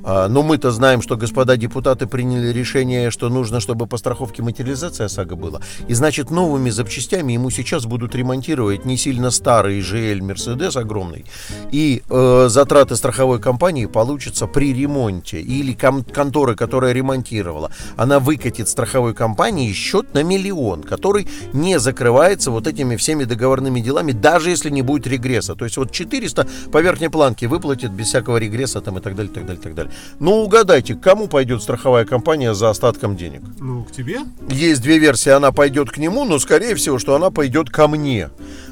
А, 0.05 0.29
но 0.29 0.43
мы-то 0.43 0.71
знаем, 0.71 1.03
что 1.03 1.17
господа 1.17 1.57
депутаты 1.57 2.07
приняли 2.07 2.53
решение, 2.53 3.11
что 3.11 3.29
нужно, 3.29 3.61
чтобы 3.61 3.87
по 3.87 3.97
страховке 3.97 4.43
материализация 4.43 5.07
ОСАГО 5.07 5.37
была. 5.37 5.61
И 5.89 5.95
значит, 5.95 6.31
новыми 6.31 6.71
запчастями 6.71 7.35
ему 7.35 7.51
сейчас 7.51 7.87
будут 7.87 8.15
ремонтировать 8.15 8.85
не 8.85 8.97
сильно 8.97 9.31
старый 9.31 9.81
GL 9.81 10.21
Mercedes 10.21 10.79
огромный. 10.79 11.25
И 11.71 12.03
э, 12.09 12.47
затраты 12.49 12.97
страховой 12.97 13.41
компании 13.41 13.87
получатся 13.87 14.47
при 14.47 14.73
ремонте. 14.73 15.41
Или 15.41 15.75
кон- 15.75 16.05
конторы, 16.05 16.55
которая 16.55 16.93
ремонтировала, 16.93 17.71
она 17.97 18.21
выкатит 18.21 18.69
страховой 18.69 19.15
компании 19.15 19.73
счет 19.73 20.15
на 20.15 20.23
миллион, 20.23 20.83
который 20.83 21.29
не 21.53 21.79
закрывается 21.79 22.51
вот 22.51 22.67
этими 22.67 22.97
всеми 22.97 23.25
договорными 23.25 23.81
делами, 23.81 24.13
даже 24.13 24.51
если 24.51 24.71
не 24.71 24.83
будет 24.83 25.07
регресса. 25.07 25.55
То 25.55 25.65
есть 25.65 25.77
вот 25.77 25.93
400 25.93 26.47
по 26.73 26.81
верхней 26.81 27.09
планке 27.09 27.47
выплатит 27.47 27.91
без 27.93 28.07
всякого 28.07 28.39
регресса 28.39 28.81
там 28.81 28.99
и 28.99 29.01
так 29.01 29.15
далее, 29.15 29.33
так 29.33 29.47
далее, 29.47 29.63
так 29.63 29.75
далее. 29.75 29.90
Ну, 30.19 30.43
угадайте, 30.43 30.95
к 30.95 31.01
кому 31.01 31.29
пойдет 31.29 31.63
страховая 31.63 32.05
компания 32.05 32.55
за 32.55 32.71
остатком 32.71 33.17
денег? 33.17 33.43
Ну, 33.59 33.85
к 33.85 33.93
тебе? 33.93 34.21
Есть 34.49 34.83
две 34.83 34.99
версии, 34.99 35.31
она 35.31 35.53
пойдет 35.53 35.91
к 35.91 35.99
нему, 35.99 36.25
но 36.25 36.39
скорее 36.39 36.75
всего, 36.75 36.99
что 36.99 37.15
она 37.15 37.31
пойдет 37.31 37.71
ко 37.71 37.89
мне 37.89 38.31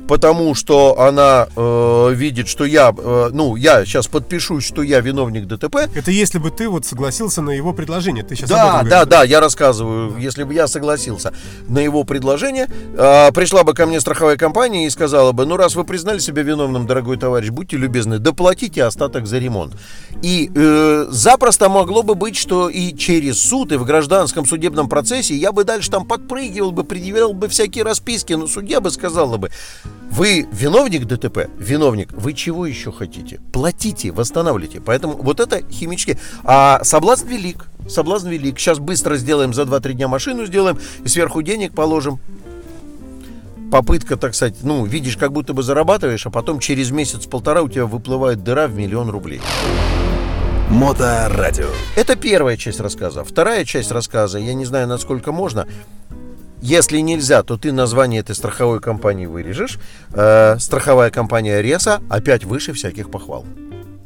потому 0.08 0.54
что 0.54 0.98
она 0.98 1.46
э, 1.54 2.12
видит, 2.14 2.48
что 2.48 2.64
я, 2.64 2.92
э, 2.96 3.30
ну, 3.32 3.54
я 3.56 3.84
сейчас 3.84 4.08
подпишусь, 4.08 4.64
что 4.64 4.82
я 4.82 5.00
виновник 5.00 5.46
ДТП. 5.46 5.76
Это 5.94 6.10
если 6.10 6.38
бы 6.38 6.50
ты 6.50 6.68
вот 6.68 6.86
согласился 6.86 7.42
на 7.42 7.50
его 7.50 7.72
предложение. 7.74 8.24
Ты 8.24 8.34
сейчас 8.34 8.48
да, 8.48 8.82
да, 8.82 9.04
да, 9.04 9.22
я 9.22 9.38
рассказываю, 9.38 10.16
если 10.18 10.44
бы 10.44 10.54
я 10.54 10.66
согласился 10.66 11.32
на 11.68 11.78
его 11.78 12.04
предложение, 12.04 12.68
э, 12.96 13.32
пришла 13.32 13.62
бы 13.62 13.74
ко 13.74 13.86
мне 13.86 14.00
страховая 14.00 14.36
компания 14.36 14.86
и 14.86 14.90
сказала 14.90 15.32
бы, 15.32 15.44
ну, 15.44 15.56
раз 15.56 15.76
вы 15.76 15.84
признали 15.84 16.18
себя 16.18 16.42
виновным, 16.42 16.86
дорогой 16.86 17.18
товарищ, 17.18 17.50
будьте 17.50 17.76
любезны, 17.76 18.18
доплатите 18.18 18.84
остаток 18.84 19.26
за 19.26 19.38
ремонт. 19.38 19.74
И 20.22 20.50
э, 20.54 21.06
запросто 21.10 21.68
могло 21.68 22.02
бы 22.02 22.14
быть, 22.14 22.36
что 22.36 22.68
и 22.68 22.94
через 22.96 23.40
суд, 23.40 23.72
и 23.72 23.76
в 23.76 23.84
гражданском 23.84 24.44
судебном 24.46 24.88
процессе 24.88 25.34
я 25.34 25.52
бы 25.52 25.64
дальше 25.64 25.90
там 25.90 26.06
подпрыгивал 26.06 26.72
бы, 26.72 26.84
предъявлял 26.84 27.32
бы 27.32 27.48
всякие 27.48 27.84
расписки, 27.84 28.32
но 28.34 28.46
судья 28.46 28.80
бы 28.80 28.90
сказала 28.90 29.36
бы, 29.36 29.50
вы 30.10 30.48
виновник 30.50 31.04
ДТП? 31.04 31.48
Виновник. 31.58 32.12
Вы 32.12 32.32
чего 32.32 32.66
еще 32.66 32.90
хотите? 32.90 33.40
Платите, 33.52 34.10
восстанавливайте. 34.10 34.80
Поэтому 34.80 35.14
вот 35.14 35.38
это 35.38 35.62
химически. 35.70 36.18
А 36.44 36.82
соблазн 36.82 37.28
велик. 37.28 37.66
Соблазн 37.88 38.28
велик. 38.28 38.58
Сейчас 38.58 38.78
быстро 38.78 39.16
сделаем 39.16 39.52
за 39.52 39.62
2-3 39.62 39.92
дня 39.92 40.08
машину 40.08 40.46
сделаем 40.46 40.78
и 41.04 41.08
сверху 41.08 41.42
денег 41.42 41.74
положим. 41.74 42.18
Попытка, 43.70 44.16
так 44.16 44.34
сказать, 44.34 44.56
ну, 44.62 44.86
видишь, 44.86 45.18
как 45.18 45.32
будто 45.32 45.52
бы 45.52 45.62
зарабатываешь, 45.62 46.26
а 46.26 46.30
потом 46.30 46.58
через 46.58 46.90
месяц-полтора 46.90 47.62
у 47.62 47.68
тебя 47.68 47.84
выплывает 47.84 48.42
дыра 48.42 48.66
в 48.66 48.74
миллион 48.74 49.10
рублей. 49.10 49.42
Моторадио. 50.70 51.68
Это 51.96 52.14
первая 52.14 52.58
часть 52.58 52.78
рассказа. 52.80 53.24
Вторая 53.24 53.64
часть 53.64 53.90
рассказа, 53.90 54.38
я 54.38 54.52
не 54.52 54.66
знаю, 54.66 54.86
насколько 54.86 55.32
можно. 55.32 55.66
Если 56.60 56.98
нельзя, 56.98 57.42
то 57.42 57.56
ты 57.56 57.72
название 57.72 58.20
этой 58.20 58.34
страховой 58.34 58.78
компании 58.80 59.24
вырежешь. 59.24 59.78
Э, 60.12 60.56
страховая 60.58 61.10
компания 61.10 61.62
Реса 61.62 62.02
опять 62.10 62.44
выше 62.44 62.74
всяких 62.74 63.10
похвал. 63.10 63.46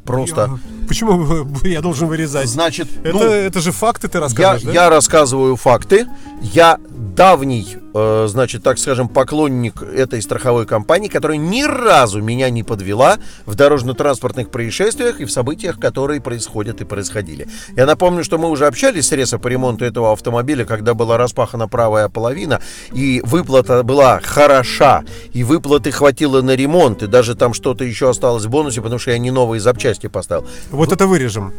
Просто. 0.05 0.57
Почему 0.87 1.47
я 1.63 1.81
должен 1.81 2.07
вырезать? 2.07 2.47
Значит, 2.47 2.87
это, 3.03 3.17
ну, 3.17 3.23
это 3.23 3.59
же 3.61 3.71
факты 3.71 4.07
ты 4.07 4.19
рассказываешь, 4.19 4.61
я, 4.61 4.67
да? 4.67 4.73
я 4.73 4.89
рассказываю 4.89 5.55
факты. 5.55 6.07
Я 6.41 6.77
давний, 7.15 7.77
э, 7.93 8.25
значит, 8.27 8.63
так 8.63 8.77
скажем, 8.77 9.07
поклонник 9.07 9.81
этой 9.81 10.21
страховой 10.21 10.65
компании, 10.65 11.07
которая 11.07 11.37
ни 11.37 11.63
разу 11.63 12.21
меня 12.21 12.49
не 12.49 12.63
подвела 12.63 13.17
в 13.45 13.55
дорожно-транспортных 13.55 14.49
происшествиях 14.49 15.21
и 15.21 15.25
в 15.25 15.31
событиях, 15.31 15.79
которые 15.79 16.21
происходят 16.21 16.81
и 16.81 16.85
происходили. 16.85 17.47
Я 17.75 17.85
напомню, 17.85 18.23
что 18.23 18.37
мы 18.37 18.49
уже 18.49 18.65
общались 18.65 19.07
с 19.07 19.11
Реса 19.11 19.37
по 19.37 19.47
ремонту 19.47 19.85
этого 19.85 20.11
автомобиля, 20.11 20.65
когда 20.65 20.93
была 20.93 21.17
распахана 21.17 21.67
правая 21.67 22.09
половина, 22.09 22.61
и 22.91 23.21
выплата 23.23 23.83
была 23.83 24.19
хороша, 24.23 25.03
и 25.31 25.43
выплаты 25.43 25.91
хватило 25.91 26.41
на 26.41 26.55
ремонт, 26.55 27.03
и 27.03 27.07
даже 27.07 27.35
там 27.35 27.53
что-то 27.53 27.83
еще 27.83 28.09
осталось 28.09 28.45
в 28.45 28.49
бонусе, 28.49 28.81
потому 28.81 28.99
что 28.99 29.11
я 29.11 29.17
не 29.17 29.31
новые 29.31 29.59
запчасти 29.59 30.07
поставил. 30.07 30.47
Вот 30.73 30.91
это 30.91 31.05
вырежем. 31.05 31.53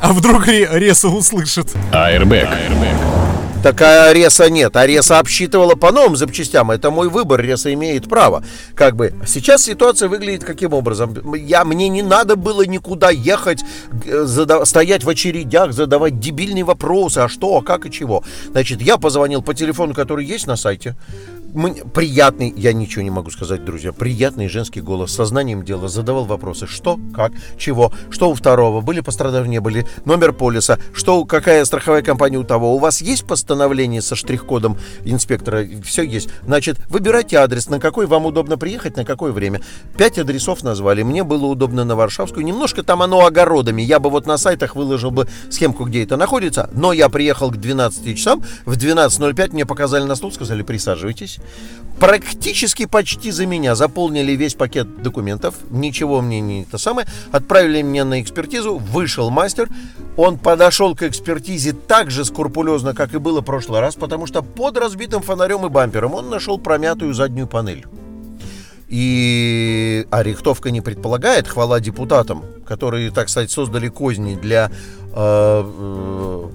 А 0.00 0.12
вдруг 0.12 0.46
Реса 0.46 1.08
услышит? 1.08 1.74
Airbag. 1.92 2.48
Такая 3.64 4.12
Реса 4.12 4.48
нет. 4.48 4.76
А 4.76 4.86
Реса 4.86 5.18
обсчитывала 5.18 5.74
по 5.74 5.90
новым 5.90 6.14
запчастям. 6.14 6.70
Это 6.70 6.92
мой 6.92 7.08
выбор. 7.08 7.40
Реса 7.40 7.74
имеет 7.74 8.08
право. 8.08 8.44
Как 8.76 8.94
бы 8.94 9.12
сейчас 9.26 9.64
ситуация 9.64 10.08
выглядит 10.08 10.44
каким 10.44 10.72
образом? 10.72 11.34
Я, 11.34 11.64
мне 11.64 11.88
не 11.88 12.02
надо 12.02 12.36
было 12.36 12.64
никуда 12.64 13.10
ехать, 13.10 13.64
задав, 14.04 14.68
стоять 14.68 15.02
в 15.02 15.08
очередях, 15.08 15.72
задавать 15.72 16.20
дебильные 16.20 16.62
вопросы. 16.62 17.18
А 17.18 17.28
что, 17.28 17.56
а 17.56 17.62
как 17.62 17.86
и 17.86 17.90
чего? 17.90 18.22
Значит, 18.52 18.80
я 18.82 18.98
позвонил 18.98 19.42
по 19.42 19.52
телефону, 19.52 19.94
который 19.94 20.24
есть 20.24 20.46
на 20.46 20.54
сайте 20.54 20.94
приятный, 21.94 22.52
я 22.54 22.72
ничего 22.72 23.02
не 23.02 23.10
могу 23.10 23.30
сказать, 23.30 23.64
друзья, 23.64 23.92
приятный 23.92 24.48
женский 24.48 24.80
голос, 24.80 25.12
сознанием 25.12 25.64
дела, 25.64 25.88
задавал 25.88 26.26
вопросы, 26.26 26.66
что, 26.66 26.98
как, 27.14 27.32
чего, 27.56 27.92
что 28.10 28.30
у 28.30 28.34
второго, 28.34 28.82
были 28.82 29.00
пострадавшие, 29.00 29.60
были, 29.60 29.86
номер 30.04 30.32
полиса, 30.32 30.78
что, 30.92 31.24
какая 31.24 31.64
страховая 31.64 32.02
компания 32.02 32.36
у 32.36 32.44
того, 32.44 32.74
у 32.74 32.78
вас 32.78 33.00
есть 33.00 33.26
постановление 33.26 34.02
со 34.02 34.16
штрих-кодом 34.16 34.78
инспектора, 35.04 35.66
все 35.82 36.02
есть, 36.02 36.28
значит, 36.44 36.78
выбирайте 36.88 37.36
адрес, 37.36 37.68
на 37.68 37.80
какой 37.80 38.06
вам 38.06 38.26
удобно 38.26 38.58
приехать, 38.58 38.96
на 38.96 39.04
какое 39.04 39.32
время. 39.32 39.60
Пять 39.96 40.18
адресов 40.18 40.62
назвали, 40.62 41.02
мне 41.02 41.24
было 41.24 41.46
удобно 41.46 41.84
на 41.84 41.96
Варшавскую, 41.96 42.44
немножко 42.44 42.82
там 42.82 43.02
оно 43.02 43.24
огородами, 43.24 43.82
я 43.82 43.98
бы 43.98 44.10
вот 44.10 44.26
на 44.26 44.36
сайтах 44.36 44.76
выложил 44.76 45.10
бы 45.10 45.28
схемку, 45.50 45.84
где 45.84 46.04
это 46.04 46.16
находится, 46.16 46.68
но 46.72 46.92
я 46.92 47.08
приехал 47.08 47.50
к 47.50 47.56
12 47.56 48.16
часам, 48.16 48.42
в 48.64 48.76
12.05 48.76 49.52
мне 49.52 49.64
показали 49.64 50.04
на 50.04 50.16
стул, 50.16 50.32
сказали, 50.32 50.62
присаживайтесь, 50.62 51.38
практически 51.98 52.86
почти 52.86 53.30
за 53.30 53.46
меня 53.46 53.74
заполнили 53.74 54.32
весь 54.32 54.54
пакет 54.54 55.02
документов, 55.02 55.54
ничего 55.70 56.20
мне 56.20 56.40
не 56.40 56.64
то 56.64 56.78
самое, 56.78 57.06
отправили 57.32 57.82
меня 57.82 58.04
на 58.04 58.20
экспертизу, 58.20 58.76
вышел 58.78 59.30
мастер, 59.30 59.68
он 60.16 60.38
подошел 60.38 60.94
к 60.94 61.02
экспертизе 61.02 61.72
так 61.72 62.10
же 62.10 62.24
скрупулезно, 62.24 62.94
как 62.94 63.14
и 63.14 63.18
было 63.18 63.40
в 63.40 63.44
прошлый 63.44 63.80
раз, 63.80 63.94
потому 63.94 64.26
что 64.26 64.42
под 64.42 64.76
разбитым 64.76 65.22
фонарем 65.22 65.64
и 65.66 65.68
бампером 65.68 66.14
он 66.14 66.30
нашел 66.30 66.58
промятую 66.58 67.14
заднюю 67.14 67.46
панель. 67.46 67.86
И 68.88 70.06
а 70.10 70.22
рихтовка 70.22 70.70
не 70.70 70.80
предполагает, 70.80 71.48
хвала 71.48 71.80
депутатам, 71.80 72.44
которые, 72.64 73.10
так 73.10 73.28
сказать, 73.28 73.50
создали 73.50 73.88
козни 73.88 74.36
для 74.36 74.70
э, 74.70 74.96
Э, 75.16 76.48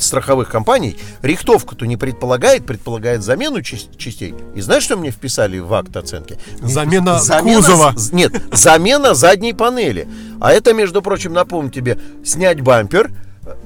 страховых 0.00 0.48
компаний 0.48 0.98
рихтовку-то 1.22 1.86
не 1.86 1.96
предполагает, 1.96 2.66
предполагает 2.66 3.22
замену 3.22 3.62
частей. 3.62 4.34
И 4.54 4.60
знаешь, 4.60 4.82
что 4.82 4.96
мне 4.96 5.10
вписали 5.10 5.58
в 5.58 5.72
акт 5.74 5.96
оценки? 5.96 6.38
Замена, 6.60 7.18
замена 7.18 7.56
кузова. 7.56 7.94
Нет, 8.12 8.32
замена 8.52 9.14
задней 9.14 9.52
панели. 9.52 10.08
А 10.40 10.52
это, 10.52 10.74
между 10.74 11.02
прочим, 11.02 11.32
напомню 11.32 11.70
тебе, 11.70 11.98
снять 12.24 12.60
бампер, 12.60 13.10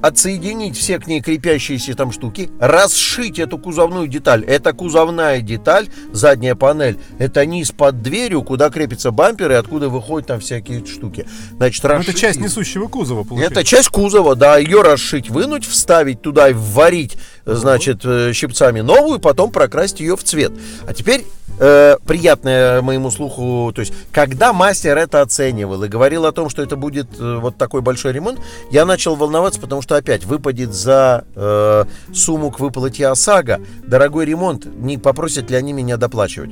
отсоединить 0.01 0.77
все 0.77 0.99
к 0.99 1.07
ней 1.07 1.21
крепящиеся 1.21 1.93
там 1.95 2.11
штуки, 2.11 2.49
расшить 2.59 3.39
эту 3.39 3.57
кузовную 3.57 4.07
деталь. 4.07 4.43
Это 4.45 4.73
кузовная 4.73 5.41
деталь, 5.41 5.89
задняя 6.11 6.55
панель. 6.55 6.97
Это 7.19 7.45
низ 7.45 7.71
под 7.71 8.01
дверью, 8.01 8.43
куда 8.43 8.69
крепится 8.69 9.11
бампер 9.11 9.51
и 9.51 9.55
откуда 9.55 9.89
выходят 9.89 10.27
там 10.27 10.39
всякие 10.39 10.85
штуки. 10.85 11.27
Значит, 11.57 11.85
расшить... 11.85 12.07
Ну, 12.07 12.11
это 12.11 12.19
часть 12.19 12.39
несущего 12.39 12.87
кузова, 12.87 13.23
получается. 13.23 13.59
Это 13.59 13.67
часть 13.67 13.89
кузова, 13.89 14.35
да. 14.35 14.57
Ее 14.57 14.81
расшить, 14.81 15.29
вынуть, 15.29 15.65
вставить 15.65 16.21
туда 16.21 16.49
и 16.49 16.53
вварить 16.53 17.17
значит, 17.47 18.01
э, 18.03 18.33
щипцами 18.33 18.81
новую, 18.81 19.19
потом 19.19 19.51
прокрасить 19.51 20.01
ее 20.01 20.15
в 20.15 20.23
цвет. 20.23 20.51
А 20.85 20.93
теперь 20.93 21.25
э, 21.59 21.97
приятное 22.05 22.81
моему 22.81 23.09
слуху, 23.09 23.71
то 23.73 23.81
есть, 23.81 23.93
когда 24.11 24.53
мастер 24.53 24.97
это 24.97 25.21
оценивал 25.21 25.83
и 25.83 25.87
говорил 25.87 26.25
о 26.25 26.31
том, 26.31 26.49
что 26.49 26.61
это 26.61 26.75
будет 26.75 27.07
э, 27.19 27.37
вот 27.41 27.57
такой 27.57 27.81
большой 27.81 28.13
ремонт, 28.13 28.39
я 28.69 28.85
начал 28.85 29.15
волноваться, 29.15 29.59
потому 29.59 29.81
что 29.81 29.95
опять 29.95 30.25
выпадет 30.25 30.73
за 30.73 31.25
э, 31.35 31.85
сумму 32.13 32.51
к 32.51 32.59
выплате 32.59 33.07
ОСАГО 33.07 33.61
дорогой 33.85 34.25
ремонт, 34.25 34.65
не 34.65 34.97
попросят 34.97 35.49
ли 35.49 35.55
они 35.55 35.73
меня 35.73 35.97
доплачивать. 35.97 36.51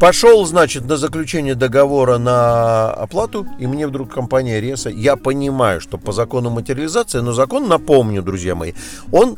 Пошел, 0.00 0.44
значит, 0.44 0.86
на 0.86 0.96
заключение 0.96 1.54
договора 1.54 2.18
на 2.18 2.90
оплату, 2.92 3.46
и 3.58 3.66
мне 3.66 3.86
вдруг 3.86 4.12
компания 4.12 4.60
Реса, 4.60 4.90
я 4.90 5.16
понимаю, 5.16 5.80
что 5.80 5.98
по 5.98 6.12
закону 6.12 6.50
материализации, 6.50 7.20
но 7.20 7.32
закон, 7.32 7.68
напомню, 7.68 8.22
друзья 8.22 8.54
мои, 8.54 8.72
он 9.12 9.36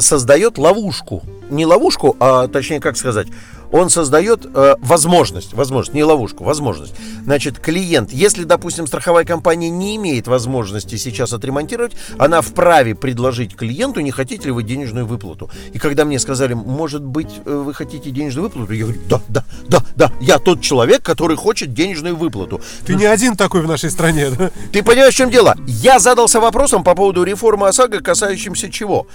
создает 0.00 0.58
ловушку. 0.58 1.22
Не 1.50 1.66
ловушку, 1.66 2.16
а 2.18 2.48
точнее, 2.48 2.80
как 2.80 2.96
сказать, 2.96 3.28
он 3.72 3.90
создает 3.90 4.46
э, 4.54 4.76
возможность, 4.80 5.54
возможность, 5.54 5.94
не 5.94 6.04
ловушку, 6.04 6.44
возможность. 6.44 6.94
Значит, 7.24 7.58
клиент, 7.58 8.12
если, 8.12 8.44
допустим, 8.44 8.86
страховая 8.86 9.24
компания 9.24 9.70
не 9.70 9.96
имеет 9.96 10.28
возможности 10.28 10.96
сейчас 10.96 11.32
отремонтировать, 11.32 11.92
она 12.18 12.42
вправе 12.42 12.94
предложить 12.94 13.56
клиенту, 13.56 14.00
не 14.00 14.10
хотите 14.10 14.46
ли 14.46 14.50
вы 14.50 14.62
денежную 14.62 15.06
выплату. 15.06 15.50
И 15.72 15.78
когда 15.78 16.04
мне 16.04 16.18
сказали, 16.18 16.54
может 16.54 17.02
быть, 17.02 17.40
э, 17.44 17.50
вы 17.50 17.74
хотите 17.74 18.10
денежную 18.10 18.44
выплату, 18.44 18.72
я 18.72 18.84
говорю, 18.84 19.00
да, 19.08 19.20
да, 19.28 19.44
да, 19.68 19.82
да, 19.96 20.12
я 20.20 20.38
тот 20.38 20.60
человек, 20.60 21.02
который 21.02 21.36
хочет 21.36 21.72
денежную 21.72 22.14
выплату. 22.14 22.60
Ты 22.86 22.94
не 22.94 23.06
один 23.06 23.36
такой 23.36 23.62
в 23.62 23.66
нашей 23.66 23.90
стране, 23.90 24.30
да? 24.30 24.50
Ты 24.70 24.82
понимаешь, 24.82 25.14
в 25.14 25.16
чем 25.16 25.30
дело? 25.30 25.56
Я 25.66 25.98
задался 25.98 26.40
вопросом 26.40 26.84
по 26.84 26.94
поводу 26.94 27.24
реформы 27.24 27.68
ОСАГО, 27.68 28.00
касающимся 28.00 28.70
чего? 28.70 29.06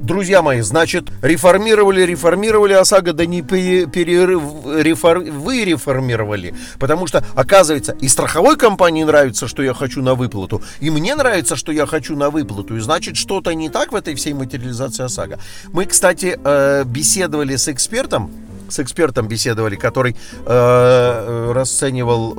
Друзья 0.00 0.42
мои, 0.42 0.60
значит, 0.60 1.10
реформировали, 1.22 2.02
реформировали 2.02 2.74
ОСАГО, 2.74 3.12
да 3.14 3.26
не 3.26 3.42
перерыв, 3.42 4.42
рефор, 4.66 5.20
вы 5.20 5.64
реформировали. 5.64 6.54
Потому 6.78 7.06
что, 7.06 7.24
оказывается, 7.34 7.92
и 7.92 8.08
страховой 8.08 8.56
компании 8.56 9.04
нравится, 9.04 9.48
что 9.48 9.62
я 9.62 9.72
хочу 9.72 10.02
на 10.02 10.14
выплату, 10.14 10.62
и 10.80 10.90
мне 10.90 11.14
нравится, 11.14 11.56
что 11.56 11.72
я 11.72 11.86
хочу 11.86 12.14
на 12.14 12.30
выплату. 12.30 12.76
И 12.76 12.80
значит, 12.80 13.16
что-то 13.16 13.54
не 13.54 13.70
так 13.70 13.92
в 13.92 13.96
этой 13.96 14.14
всей 14.14 14.34
материализации 14.34 15.04
ОСАГО. 15.04 15.38
Мы, 15.72 15.86
кстати, 15.86 16.38
э, 16.42 16.84
беседовали 16.84 17.56
с 17.56 17.68
экспертом, 17.68 18.30
с 18.68 18.78
экспертом 18.80 19.28
беседовали, 19.28 19.76
который 19.76 20.16
э, 20.44 21.52
расценивал 21.52 22.34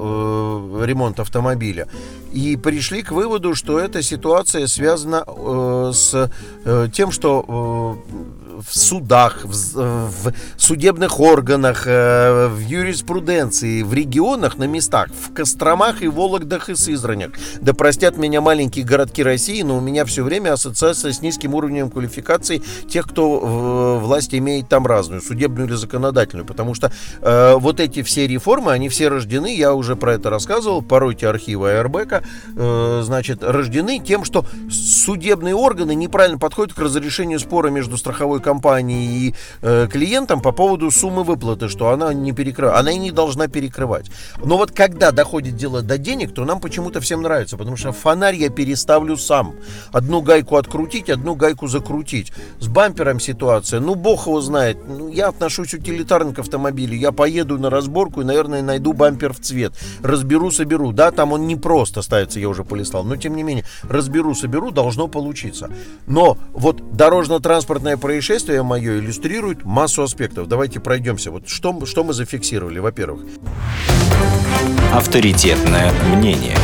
э, 0.82 0.86
ремонт 0.86 1.20
автомобиля. 1.20 1.88
И 2.34 2.58
пришли 2.58 3.04
к 3.04 3.12
выводу, 3.12 3.56
что 3.56 3.80
эта 3.80 4.02
ситуация 4.02 4.68
связана 4.68 5.24
э, 5.26 5.92
с 5.94 6.30
э, 6.66 6.88
тем, 6.94 7.12
что 7.12 7.98
э, 8.08 8.47
в 8.58 8.78
судах, 8.78 9.42
в, 9.44 9.76
в 9.76 10.34
судебных 10.58 11.20
органах, 11.20 11.84
э, 11.86 12.48
в 12.48 12.60
юриспруденции, 12.60 13.84
в 13.84 13.94
регионах, 13.94 14.58
на 14.58 14.66
местах, 14.66 15.10
в 15.10 15.34
Костромах 15.34 16.02
и 16.02 16.08
Вологдах 16.08 16.70
и 16.70 16.76
Сызранях. 16.76 17.32
Да 17.62 17.74
простят 17.74 18.18
меня 18.18 18.42
маленькие 18.42 18.86
городки 18.86 19.22
России, 19.24 19.62
но 19.62 19.78
у 19.78 19.82
меня 19.82 20.06
все 20.06 20.24
время 20.24 20.54
ассоциация 20.54 21.12
с 21.12 21.22
низким 21.22 21.54
уровнем 21.54 21.90
квалификации 21.90 22.62
тех, 22.90 23.08
кто 23.08 24.00
власть 24.02 24.34
имеет 24.34 24.70
там 24.70 24.88
разную, 24.88 25.22
судебную 25.22 25.68
или 25.68 25.76
законодательную. 25.76 26.46
Потому 26.46 26.74
что 26.74 26.92
э, 27.22 27.56
вот 27.56 27.80
эти 27.80 28.02
все 28.02 28.28
реформы, 28.28 28.72
они 28.72 28.90
все 28.90 29.10
рождены, 29.10 29.56
я 29.56 29.74
уже 29.74 29.96
про 29.96 30.14
это 30.14 30.30
рассказывал, 30.30 30.82
поройте 30.82 31.28
архивы 31.28 31.74
АРБК, 31.74 32.24
э, 32.56 33.02
значит, 33.04 33.44
рождены 33.44 34.00
тем, 34.00 34.24
что 34.24 34.46
судебные 34.70 35.56
органы 35.56 35.94
неправильно 35.94 36.40
подходят 36.40 36.74
к 36.74 36.80
разрешению 36.80 37.40
спора 37.40 37.70
между 37.70 37.98
страховой 37.98 38.42
компании 38.48 39.06
и 39.18 39.36
э, 39.62 39.88
клиентам 39.92 40.40
по 40.40 40.54
поводу 40.54 40.90
суммы 40.90 41.24
выплаты, 41.24 41.68
что 41.68 41.90
она 41.90 42.14
не 42.14 42.32
перекрывает, 42.32 42.80
она 42.80 42.92
и 42.92 42.98
не 42.98 43.12
должна 43.12 43.48
перекрывать. 43.50 44.10
Но 44.42 44.58
вот 44.58 44.72
когда 44.72 45.12
доходит 45.12 45.58
дело 45.58 45.82
до 45.82 45.98
денег, 45.98 46.34
то 46.34 46.46
нам 46.46 46.62
почему-то 46.62 47.02
всем 47.02 47.22
нравится, 47.22 47.58
потому 47.58 47.76
что 47.76 47.92
фонарь 47.92 48.36
я 48.36 48.50
переставлю 48.50 49.18
сам. 49.18 49.56
Одну 49.92 50.22
гайку 50.22 50.56
открутить, 50.56 51.10
одну 51.10 51.36
гайку 51.36 51.68
закрутить. 51.68 52.32
С 52.60 52.68
бампером 52.68 53.20
ситуация, 53.20 53.82
ну 53.82 53.96
бог 53.96 54.28
его 54.28 54.40
знает. 54.40 54.78
Ну, 54.88 55.10
я 55.10 55.28
отношусь 55.28 55.74
утилитарно 55.74 56.34
к 56.34 56.40
автомобилю. 56.40 56.96
Я 56.96 57.12
поеду 57.12 57.60
на 57.60 57.70
разборку 57.70 58.22
и, 58.22 58.26
наверное, 58.26 58.62
найду 58.62 58.94
бампер 58.94 59.34
в 59.34 59.42
цвет. 59.42 59.74
Разберу, 60.04 60.52
соберу. 60.52 60.94
Да, 60.94 61.12
там 61.12 61.34
он 61.34 61.48
не 61.48 61.58
просто 61.58 62.02
ставится, 62.02 62.40
я 62.40 62.48
уже 62.48 62.64
полистал. 62.64 63.04
Но, 63.04 63.18
тем 63.18 63.36
не 63.36 63.44
менее, 63.44 63.66
разберу, 63.84 64.36
соберу, 64.36 64.72
должно 64.72 65.10
получиться. 65.10 65.70
Но 66.08 66.38
вот 66.54 66.96
дорожно-транспортное 66.96 67.98
происшествие 67.98 68.37
путешествие 68.38 68.62
мое 68.62 69.00
иллюстрирует 69.00 69.66
массу 69.66 70.04
аспектов. 70.04 70.48
Давайте 70.48 70.80
пройдемся. 70.80 71.32
Вот 71.32 71.50
что, 71.50 71.84
что 71.88 72.04
мы 72.04 72.14
зафиксировали, 72.14 72.78
во-первых. 72.78 73.22
Авторитетное 74.94 75.92
мнение. 76.16 76.56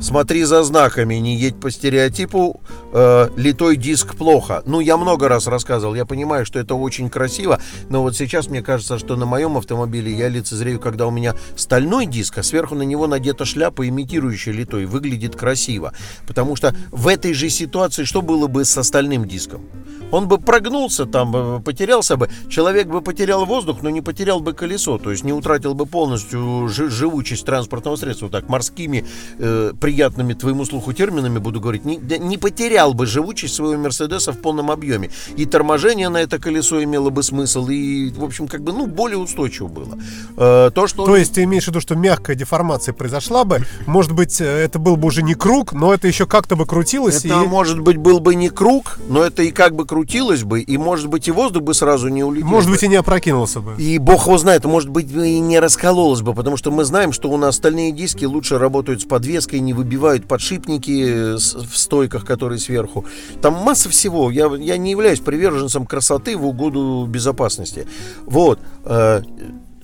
Смотри 0.00 0.44
за 0.44 0.62
знаками, 0.62 1.16
не 1.16 1.36
едь 1.36 1.58
по 1.58 1.70
стереотипу. 1.70 2.60
Э, 2.92 3.28
литой 3.36 3.76
диск 3.76 4.14
плохо. 4.14 4.62
Ну, 4.64 4.80
я 4.80 4.96
много 4.96 5.28
раз 5.28 5.46
рассказывал, 5.48 5.94
я 5.94 6.06
понимаю, 6.06 6.46
что 6.46 6.60
это 6.60 6.74
очень 6.76 7.10
красиво, 7.10 7.60
но 7.88 8.02
вот 8.02 8.16
сейчас 8.16 8.48
мне 8.48 8.62
кажется, 8.62 8.98
что 8.98 9.16
на 9.16 9.26
моем 9.26 9.56
автомобиле 9.56 10.12
я 10.12 10.28
лицезрею, 10.28 10.78
когда 10.78 11.06
у 11.06 11.10
меня 11.10 11.34
стальной 11.56 12.06
диск, 12.06 12.38
а 12.38 12.42
сверху 12.42 12.76
на 12.76 12.82
него 12.82 13.06
надета 13.08 13.44
шляпа, 13.44 13.88
имитирующая 13.88 14.52
литой. 14.52 14.86
Выглядит 14.86 15.34
красиво. 15.34 15.92
Потому 16.26 16.54
что 16.54 16.74
в 16.92 17.08
этой 17.08 17.34
же 17.34 17.50
ситуации 17.50 18.04
что 18.04 18.22
было 18.22 18.46
бы 18.46 18.64
с 18.64 18.78
остальным 18.78 19.26
диском? 19.26 19.62
Он 20.10 20.26
бы 20.26 20.38
прогнулся 20.38 21.04
там, 21.04 21.36
э, 21.36 21.60
потерялся 21.60 22.16
бы. 22.16 22.30
Человек 22.48 22.86
бы 22.86 23.02
потерял 23.02 23.44
воздух, 23.44 23.82
но 23.82 23.90
не 23.90 24.00
потерял 24.00 24.40
бы 24.40 24.54
колесо. 24.54 24.98
То 24.98 25.10
есть 25.10 25.24
не 25.24 25.32
утратил 25.32 25.74
бы 25.74 25.86
полностью 25.86 26.68
живучесть 26.68 27.44
транспортного 27.44 27.96
средства. 27.96 28.30
Так, 28.30 28.48
морскими 28.48 29.04
э, 29.38 29.72
приятными 29.88 30.34
твоему 30.34 30.66
слуху 30.66 30.92
терминами 30.92 31.38
буду 31.38 31.60
говорить, 31.60 31.86
не, 31.86 31.96
не 31.96 32.36
потерял 32.36 32.92
бы 32.92 33.06
живучесть 33.06 33.54
своего 33.54 33.80
Мерседеса 33.80 34.32
в 34.32 34.38
полном 34.38 34.70
объеме. 34.70 35.08
И 35.38 35.46
торможение 35.46 36.10
на 36.10 36.18
это 36.18 36.38
колесо 36.38 36.84
имело 36.84 37.08
бы 37.08 37.22
смысл, 37.22 37.66
и, 37.68 38.10
в 38.10 38.22
общем, 38.22 38.48
как 38.48 38.60
бы, 38.60 38.72
ну, 38.72 38.86
более 38.86 39.16
устойчиво 39.16 39.68
было. 39.68 39.98
Э, 40.36 40.70
то, 40.74 40.86
что... 40.86 41.06
то 41.06 41.16
есть 41.16 41.32
ты 41.32 41.44
имеешь 41.44 41.64
в 41.64 41.68
виду, 41.68 41.80
что 41.80 41.94
мягкая 41.94 42.36
деформация 42.36 42.92
произошла 42.92 43.44
бы, 43.44 43.62
может 43.86 44.12
быть, 44.12 44.42
э, 44.42 44.44
это 44.44 44.78
был 44.78 44.96
бы 44.96 45.08
уже 45.08 45.22
не 45.22 45.32
круг, 45.32 45.72
но 45.72 45.94
это 45.94 46.06
еще 46.06 46.26
как-то 46.26 46.54
бы 46.54 46.66
крутилось. 46.66 47.24
Это, 47.24 47.42
и... 47.42 47.46
может 47.46 47.80
быть, 47.80 47.96
был 47.96 48.20
бы 48.20 48.34
не 48.34 48.50
круг, 48.50 48.98
но 49.08 49.24
это 49.24 49.42
и 49.42 49.50
как 49.52 49.74
бы 49.74 49.86
крутилось 49.86 50.42
бы, 50.42 50.60
и, 50.60 50.76
может 50.76 51.06
быть, 51.06 51.28
и 51.28 51.30
воздух 51.30 51.62
бы 51.62 51.72
сразу 51.72 52.08
не 52.08 52.22
улетел. 52.22 52.46
Может 52.46 52.68
бы. 52.68 52.74
быть, 52.74 52.82
и 52.82 52.88
не 52.88 52.96
опрокинулся 52.96 53.60
бы. 53.60 53.74
И 53.78 53.96
бог 53.96 54.26
его 54.26 54.36
знает, 54.36 54.66
может 54.66 54.90
быть, 54.90 55.10
и 55.10 55.40
не 55.40 55.58
раскололось 55.58 56.20
бы, 56.20 56.34
потому 56.34 56.58
что 56.58 56.70
мы 56.70 56.84
знаем, 56.84 57.14
что 57.14 57.30
у 57.30 57.38
нас 57.38 57.56
стальные 57.56 57.92
диски 57.92 58.26
лучше 58.26 58.58
работают 58.58 59.00
с 59.00 59.04
подвеской, 59.06 59.60
не 59.60 59.77
выбивают 59.78 60.26
подшипники 60.26 61.34
в 61.36 61.76
стойках, 61.76 62.26
которые 62.26 62.58
сверху. 62.58 63.04
Там 63.40 63.54
масса 63.54 63.88
всего. 63.88 64.30
Я, 64.30 64.46
я 64.56 64.76
не 64.76 64.90
являюсь 64.90 65.20
приверженцем 65.20 65.86
красоты 65.86 66.36
в 66.36 66.44
угоду 66.44 67.06
безопасности. 67.08 67.86
Вот. 68.26 68.58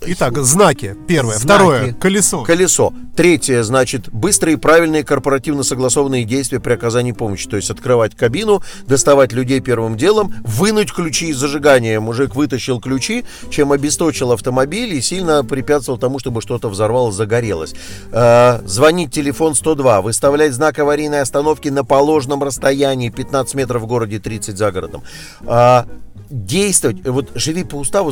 Итак, 0.07 0.37
знаки. 0.37 0.95
Первое. 1.07 1.37
Знаки. 1.37 1.45
Второе. 1.45 1.93
Колесо. 1.93 2.43
Колесо. 2.43 2.93
Третье, 3.15 3.63
значит, 3.63 4.09
быстрые, 4.11 4.57
правильные, 4.57 5.03
корпоративно 5.03 5.63
согласованные 5.63 6.25
действия 6.25 6.59
при 6.59 6.73
оказании 6.73 7.13
помощи. 7.13 7.47
То 7.47 7.55
есть 7.55 7.69
открывать 7.69 8.13
кабину, 8.15 8.61
доставать 8.87 9.31
людей 9.31 9.61
первым 9.61 9.95
делом, 9.95 10.33
вынуть 10.43 10.91
ключи 10.91 11.29
из 11.29 11.37
зажигания. 11.37 11.99
Мужик 12.01 12.35
вытащил 12.35 12.81
ключи, 12.81 13.23
чем 13.49 13.71
обесточил 13.71 14.33
автомобиль 14.33 14.93
и 14.93 15.01
сильно 15.01 15.45
препятствовал 15.45 15.97
тому, 15.97 16.19
чтобы 16.19 16.41
что-то 16.41 16.69
взорвалось, 16.69 17.15
загорелось. 17.15 17.73
Э, 18.11 18.59
звонить 18.65 19.13
телефон 19.13 19.55
102, 19.55 20.01
выставлять 20.01 20.53
знак 20.53 20.77
аварийной 20.77 21.21
остановки 21.21 21.69
на 21.69 21.85
положенном 21.85 22.43
расстоянии 22.43 23.09
15 23.09 23.55
метров 23.55 23.83
в 23.83 23.87
городе, 23.87 24.19
30 24.19 24.57
за 24.57 24.71
городом. 24.71 25.03
Э, 25.47 25.83
действовать, 26.29 27.05
вот 27.07 27.31
живи 27.35 27.63
по 27.63 27.75
уставу, 27.75 28.11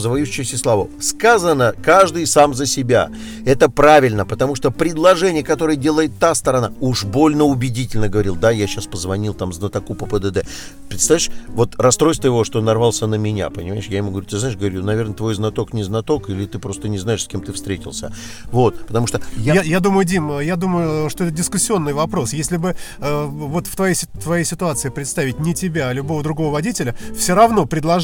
и 0.54 0.58
славу. 0.58 0.90
Сказано, 1.00 1.74
каждый 1.84 2.26
сам 2.26 2.54
за 2.54 2.66
себя. 2.66 3.10
Это 3.46 3.70
правильно, 3.70 4.26
потому 4.26 4.56
что 4.56 4.72
предложение, 4.72 5.44
которое 5.44 5.76
делает 5.76 6.12
та 6.20 6.36
сторона, 6.36 6.72
уж 6.80 7.04
больно 7.04 7.46
убедительно 7.46 8.10
говорил, 8.10 8.36
да, 8.36 8.52
я 8.52 8.68
сейчас 8.68 8.86
позвонил 8.86 9.34
там 9.34 9.54
знатоку 9.54 9.96
по 9.96 10.06
ПДД. 10.06 10.46
Представляешь, 10.90 11.32
вот 11.48 11.76
расстройство 11.78 12.28
его, 12.28 12.44
что 12.44 12.62
нарвался 12.62 13.08
на 13.08 13.16
меня, 13.16 13.50
понимаешь? 13.50 13.88
Я 13.88 13.98
ему 13.98 14.12
говорю, 14.12 14.28
ты 14.28 14.38
знаешь, 14.38 14.56
говорю, 14.56 14.84
наверное, 14.84 15.16
твой 15.16 15.34
знаток 15.34 15.74
не 15.74 15.84
знаток, 15.84 16.30
или 16.30 16.46
ты 16.46 16.60
просто 16.60 16.88
не 16.90 16.98
знаешь, 16.98 17.24
с 17.24 17.28
кем 17.28 17.42
ты 17.42 17.52
встретился. 17.52 18.14
Вот, 18.52 18.86
потому 18.86 19.08
что... 19.08 19.22
Я, 19.38 19.56
я, 19.56 19.62
я 19.64 19.80
думаю, 19.80 20.06
Дим, 20.06 20.40
я 20.40 20.56
думаю, 20.56 21.10
что 21.10 21.24
это 21.24 21.34
дискуссионный 21.34 21.94
вопрос. 21.94 22.34
Если 22.34 22.58
бы 22.58 22.76
э, 23.00 23.26
вот 23.26 23.68
в 23.68 23.76
твоей, 23.76 23.96
твоей 24.22 24.46
ситуации 24.46 24.90
представить 24.90 25.40
не 25.40 25.54
тебя, 25.54 25.90
а 25.90 25.94
любого 25.94 26.24
другого 26.24 26.52
водителя, 26.52 26.96
все 27.18 27.34
равно 27.34 27.66
предложение 27.66 28.03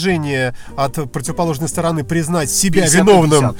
от 0.76 1.12
противоположной 1.12 1.70
стороны 1.70 2.04
признать 2.04 2.50
себя 2.50 2.84
50 2.84 3.02
виновным 3.02 3.46
А, 3.46 3.56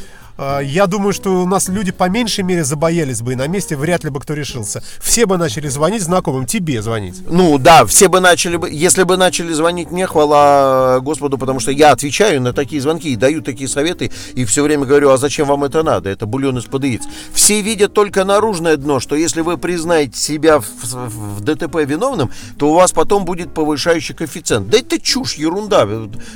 Я 0.62 0.88
думаю, 0.88 1.12
что 1.14 1.42
у 1.42 1.46
нас 1.46 1.68
люди 1.68 1.92
по 1.92 2.08
меньшей 2.10 2.44
мере 2.44 2.64
забоялись 2.64 3.22
бы, 3.22 3.34
и 3.34 3.36
на 3.36 3.48
месте 3.48 3.76
вряд 3.76 4.04
ли 4.04 4.10
бы 4.10 4.20
кто 4.22 4.34
решился. 4.34 4.82
Все 5.02 5.26
бы 5.26 5.38
начали 5.38 5.68
звонить 5.68 6.02
знакомым, 6.02 6.46
тебе 6.46 6.82
звонить. 6.82 7.16
Ну 7.30 7.58
да, 7.58 7.86
все 7.86 8.08
бы 8.08 8.20
начали 8.22 8.56
бы, 8.56 8.70
если 8.72 9.04
бы 9.04 9.18
начали 9.18 9.52
звонить 9.52 9.92
мне, 9.92 10.08
хвала 10.08 11.00
Господу, 11.02 11.38
потому 11.38 11.60
что 11.60 11.72
я 11.72 11.92
отвечаю 11.92 12.42
на 12.42 12.54
такие 12.54 12.82
звонки 12.82 13.12
и 13.12 13.16
даю 13.18 13.42
такие 13.42 13.68
советы, 13.68 14.12
и 14.34 14.46
все 14.46 14.64
время 14.64 14.86
говорю, 14.86 15.10
а 15.10 15.18
зачем 15.18 15.48
вам 15.48 15.66
это 15.66 15.84
надо? 15.84 16.10
Это 16.10 16.26
бульон 16.26 16.58
из-под 16.60 16.86
яиц. 16.86 17.02
Все 17.34 17.62
видят 17.62 17.94
только 17.94 18.24
наружное 18.24 18.78
дно, 18.78 19.00
что 19.00 19.16
если 19.16 19.42
вы 19.42 19.58
признаете 19.58 20.18
себя 20.18 20.60
в, 20.60 20.66
в- 20.84 21.42
ДТП 21.42 21.78
виновным, 21.86 22.32
то 22.58 22.72
у 22.72 22.76
вас 22.76 22.92
потом 22.94 23.26
будет 23.26 23.54
повышающий 23.54 24.16
коэффициент. 24.16 24.70
Да 24.70 24.78
это 24.78 25.00
чушь, 25.02 25.36
ерунда. 25.36 25.88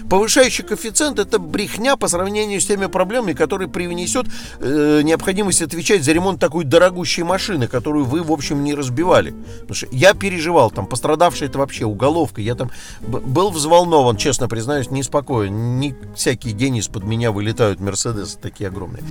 Повышающий 0.10 0.64
коэффициент 0.64 1.20
это 1.20 1.40
брехня 1.40 1.96
по 1.96 2.08
сравнению 2.08 2.60
с 2.60 2.66
теми 2.66 2.88
проблемами, 2.88 3.34
которые 3.34 3.70
привнесет 3.94 4.26
э, 4.60 5.02
необходимость 5.04 5.62
отвечать 5.62 6.04
за 6.04 6.12
ремонт 6.12 6.40
такой 6.40 6.66
дорогущей 6.66 7.24
машины, 7.24 7.68
которую 7.68 8.06
вы, 8.06 8.24
в 8.24 8.32
общем, 8.32 8.64
не 8.64 8.74
разбивали. 8.74 9.34
Потому 9.62 9.76
что 9.76 9.88
я 9.92 10.14
переживал, 10.14 10.72
там, 10.72 10.86
пострадавший 10.86 11.48
это 11.48 11.60
вообще 11.60 11.86
уголовка. 11.86 12.42
Я 12.42 12.56
там 12.56 12.72
был 13.02 13.52
взволнован, 13.52 14.18
честно 14.18 14.48
признаюсь, 14.48 14.90
неспокоен. 14.90 15.80
Не 15.80 15.96
всякий 16.16 16.52
день 16.52 16.78
из-под 16.78 17.04
меня 17.04 17.32
вылетают 17.32 17.80
Мерседесы 17.80 18.38
такие 18.40 18.70
огромные. 18.70 19.04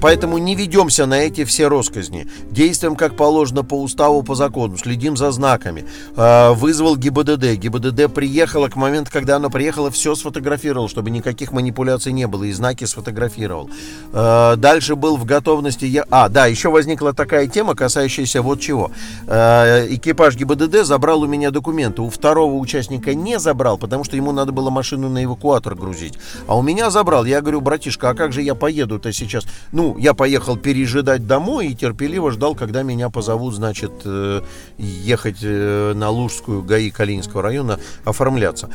Поэтому 0.00 0.38
не 0.38 0.54
ведемся 0.54 1.06
на 1.06 1.20
эти 1.20 1.44
все 1.44 1.68
росказни. 1.68 2.26
Действуем 2.50 2.96
как 2.96 3.16
положено 3.16 3.64
по 3.64 3.80
уставу, 3.80 4.22
по 4.22 4.34
закону. 4.34 4.76
Следим 4.76 5.16
за 5.16 5.30
знаками. 5.30 5.84
Э, 6.16 6.52
Вызвал 6.52 6.96
ГИБДД. 6.96 7.54
ГИБДД 7.54 8.12
приехала 8.12 8.68
к 8.68 8.76
моменту, 8.76 9.10
когда 9.12 9.36
оно 9.36 9.50
приехало, 9.50 9.90
все 9.90 10.14
сфотографировал, 10.14 10.88
чтобы 10.88 11.10
никаких 11.10 11.52
манипуляций 11.52 12.12
не 12.12 12.26
было. 12.26 12.44
И 12.44 12.52
знаки 12.52 12.84
сфотографировал. 12.84 13.70
Э, 14.12 14.54
Дальше 14.56 14.94
был 14.94 15.16
в 15.16 15.24
готовности... 15.24 15.84
Я... 15.84 16.04
А, 16.10 16.28
да, 16.28 16.46
еще 16.46 16.70
возникла 16.70 17.12
такая 17.12 17.48
тема, 17.48 17.74
касающаяся 17.74 18.42
вот 18.42 18.60
чего. 18.60 18.90
Э, 19.26 19.86
Экипаж 19.88 20.36
ГИБДД 20.36 20.84
забрал 20.84 21.22
у 21.22 21.26
меня 21.26 21.50
документы. 21.50 22.02
У 22.02 22.10
второго 22.10 22.54
участника 22.54 23.14
не 23.14 23.38
забрал, 23.38 23.78
потому 23.78 24.04
что 24.04 24.16
ему 24.16 24.32
надо 24.32 24.52
было 24.52 24.70
машину 24.70 25.08
на 25.08 25.24
эвакуатор 25.24 25.74
грузить. 25.74 26.14
А 26.46 26.56
у 26.56 26.62
меня 26.62 26.90
забрал. 26.90 27.24
Я 27.24 27.40
говорю, 27.40 27.60
братишка, 27.60 28.10
а 28.10 28.14
как 28.14 28.32
же 28.32 28.42
я 28.42 28.54
поеду-то 28.54 29.12
сейчас? 29.12 29.44
Ну, 29.72 29.87
я 29.98 30.14
поехал 30.14 30.56
пережидать 30.56 31.26
домой 31.26 31.68
и 31.68 31.74
терпеливо 31.74 32.30
ждал, 32.30 32.54
когда 32.54 32.82
меня 32.82 33.10
позовут, 33.10 33.54
значит, 33.54 33.92
э, 34.04 34.42
ехать 34.78 35.38
э, 35.42 35.92
на 35.94 36.10
Лужскую 36.10 36.62
ГАИ 36.62 36.90
Калининского 36.90 37.42
района 37.42 37.78
оформляться. 38.04 38.70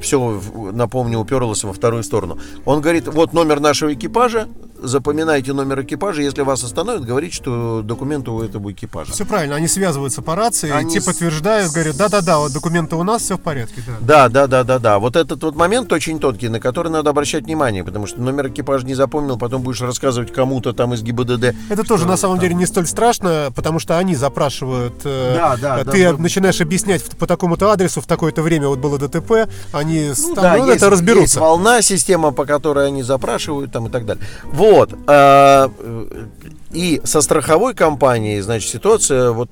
Все, 0.00 0.40
напомню, 0.72 1.18
уперлось 1.18 1.64
во 1.64 1.72
вторую 1.72 2.02
сторону. 2.02 2.38
Он 2.64 2.80
говорит, 2.80 3.08
вот 3.08 3.32
номер 3.32 3.60
нашего 3.60 3.92
экипажа, 3.94 4.48
запоминайте 4.84 5.52
номер 5.52 5.82
экипажа, 5.82 6.22
если 6.22 6.42
вас 6.42 6.62
остановят, 6.64 7.04
говорите, 7.04 7.34
что 7.34 7.82
документы 7.82 8.30
у 8.30 8.42
этого 8.42 8.70
экипажа. 8.72 9.12
Все 9.12 9.24
правильно, 9.24 9.56
они 9.56 9.68
связываются 9.68 10.22
по 10.22 10.34
рации, 10.34 10.70
Они 10.70 10.90
те 10.92 11.00
подтверждают, 11.00 11.72
говорят, 11.72 11.96
да-да-да, 11.96 12.38
вот 12.38 12.52
документы 12.52 12.96
у 12.96 13.02
нас, 13.02 13.22
все 13.22 13.36
в 13.36 13.40
порядке, 13.40 13.82
да. 13.86 13.92
Да, 14.00 14.28
да, 14.28 14.46
да, 14.46 14.64
да, 14.64 14.78
да. 14.78 14.98
Вот 14.98 15.16
этот 15.16 15.42
вот 15.42 15.56
момент 15.56 15.92
очень 15.92 16.18
тонкий, 16.20 16.48
на 16.48 16.60
который 16.60 16.90
надо 16.90 17.10
обращать 17.10 17.44
внимание, 17.44 17.84
потому 17.84 18.06
что 18.06 18.20
номер 18.20 18.48
экипажа 18.48 18.86
не 18.86 18.94
запомнил, 18.94 19.38
потом 19.38 19.62
будешь 19.62 19.80
рассказывать 19.80 20.32
кому-то 20.32 20.72
там 20.72 20.94
из 20.94 21.02
ГИБДД. 21.02 21.54
Это 21.70 21.82
тоже 21.84 22.06
на 22.06 22.16
самом 22.16 22.38
деле 22.38 22.54
не 22.54 22.66
столь 22.66 22.86
страшно, 22.86 23.50
потому 23.54 23.78
что 23.78 23.98
они 23.98 24.14
запрашивают. 24.14 24.94
э, 25.04 25.34
Да, 25.36 25.56
да, 25.60 25.80
э, 25.80 25.84
да, 25.84 25.90
Ты 25.92 26.12
да. 26.12 26.18
начинаешь 26.18 26.60
объяснять 26.60 27.02
в- 27.02 27.16
по 27.16 27.26
такому-то 27.26 27.70
адресу 27.70 28.00
в 28.00 28.06
такое-то 28.06 28.42
время 28.42 28.68
вот 28.68 28.78
было 28.78 28.98
ДТП, 28.98 29.48
они 29.72 30.12
Ну 30.16 30.34
там, 30.34 30.42
да, 30.44 30.56
ну, 30.56 30.66
есть, 30.66 30.76
это 30.78 30.90
разберутся. 30.90 31.22
есть 31.22 31.36
волна, 31.36 31.82
система, 31.82 32.32
по 32.32 32.44
которой 32.46 32.86
они 32.88 33.02
запрашивают 33.02 33.72
там 33.72 33.86
и 33.86 33.90
так 33.90 34.04
далее. 34.06 34.24
Вот. 34.44 34.73
А, 35.06 35.70
э, 35.78 36.26
И 36.72 37.00
со 37.04 37.20
страховой 37.20 37.74
компанией, 37.74 38.40
значит, 38.40 38.68
ситуация, 38.68 39.30
вот 39.30 39.48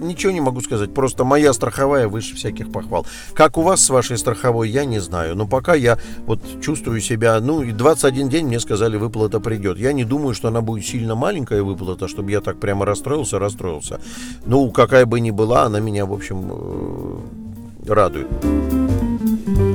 ничего 0.00 0.32
не 0.32 0.40
могу 0.40 0.60
сказать. 0.60 0.94
Просто 0.94 1.24
моя 1.24 1.52
страховая 1.52 2.08
выше 2.08 2.34
всяких 2.34 2.72
похвал. 2.72 3.06
Как 3.34 3.58
у 3.58 3.62
вас 3.62 3.82
с 3.82 3.90
вашей 3.90 4.16
страховой, 4.16 4.70
я 4.70 4.84
не 4.84 4.98
знаю. 4.98 5.36
Но 5.36 5.46
пока 5.46 5.74
я 5.74 5.98
вот 6.26 6.40
чувствую 6.62 7.00
себя, 7.00 7.40
ну, 7.40 7.62
и 7.62 7.72
21 7.72 8.28
день 8.28 8.46
мне 8.46 8.60
сказали, 8.60 8.96
выплата 8.96 9.40
придет. 9.40 9.78
Я 9.78 9.92
не 9.92 10.04
думаю, 10.04 10.34
что 10.34 10.48
она 10.48 10.60
будет 10.60 10.86
сильно 10.86 11.14
маленькая 11.14 11.62
выплата, 11.62 12.08
чтобы 12.08 12.30
я 12.30 12.40
так 12.40 12.58
прямо 12.58 12.86
расстроился, 12.86 13.38
расстроился. 13.38 14.00
Ну, 14.46 14.70
какая 14.70 15.06
бы 15.06 15.20
ни 15.20 15.30
была, 15.30 15.64
она 15.64 15.80
меня, 15.80 16.06
в 16.06 16.12
общем, 16.12 16.50
э, 16.50 17.92
радует. 17.92 18.28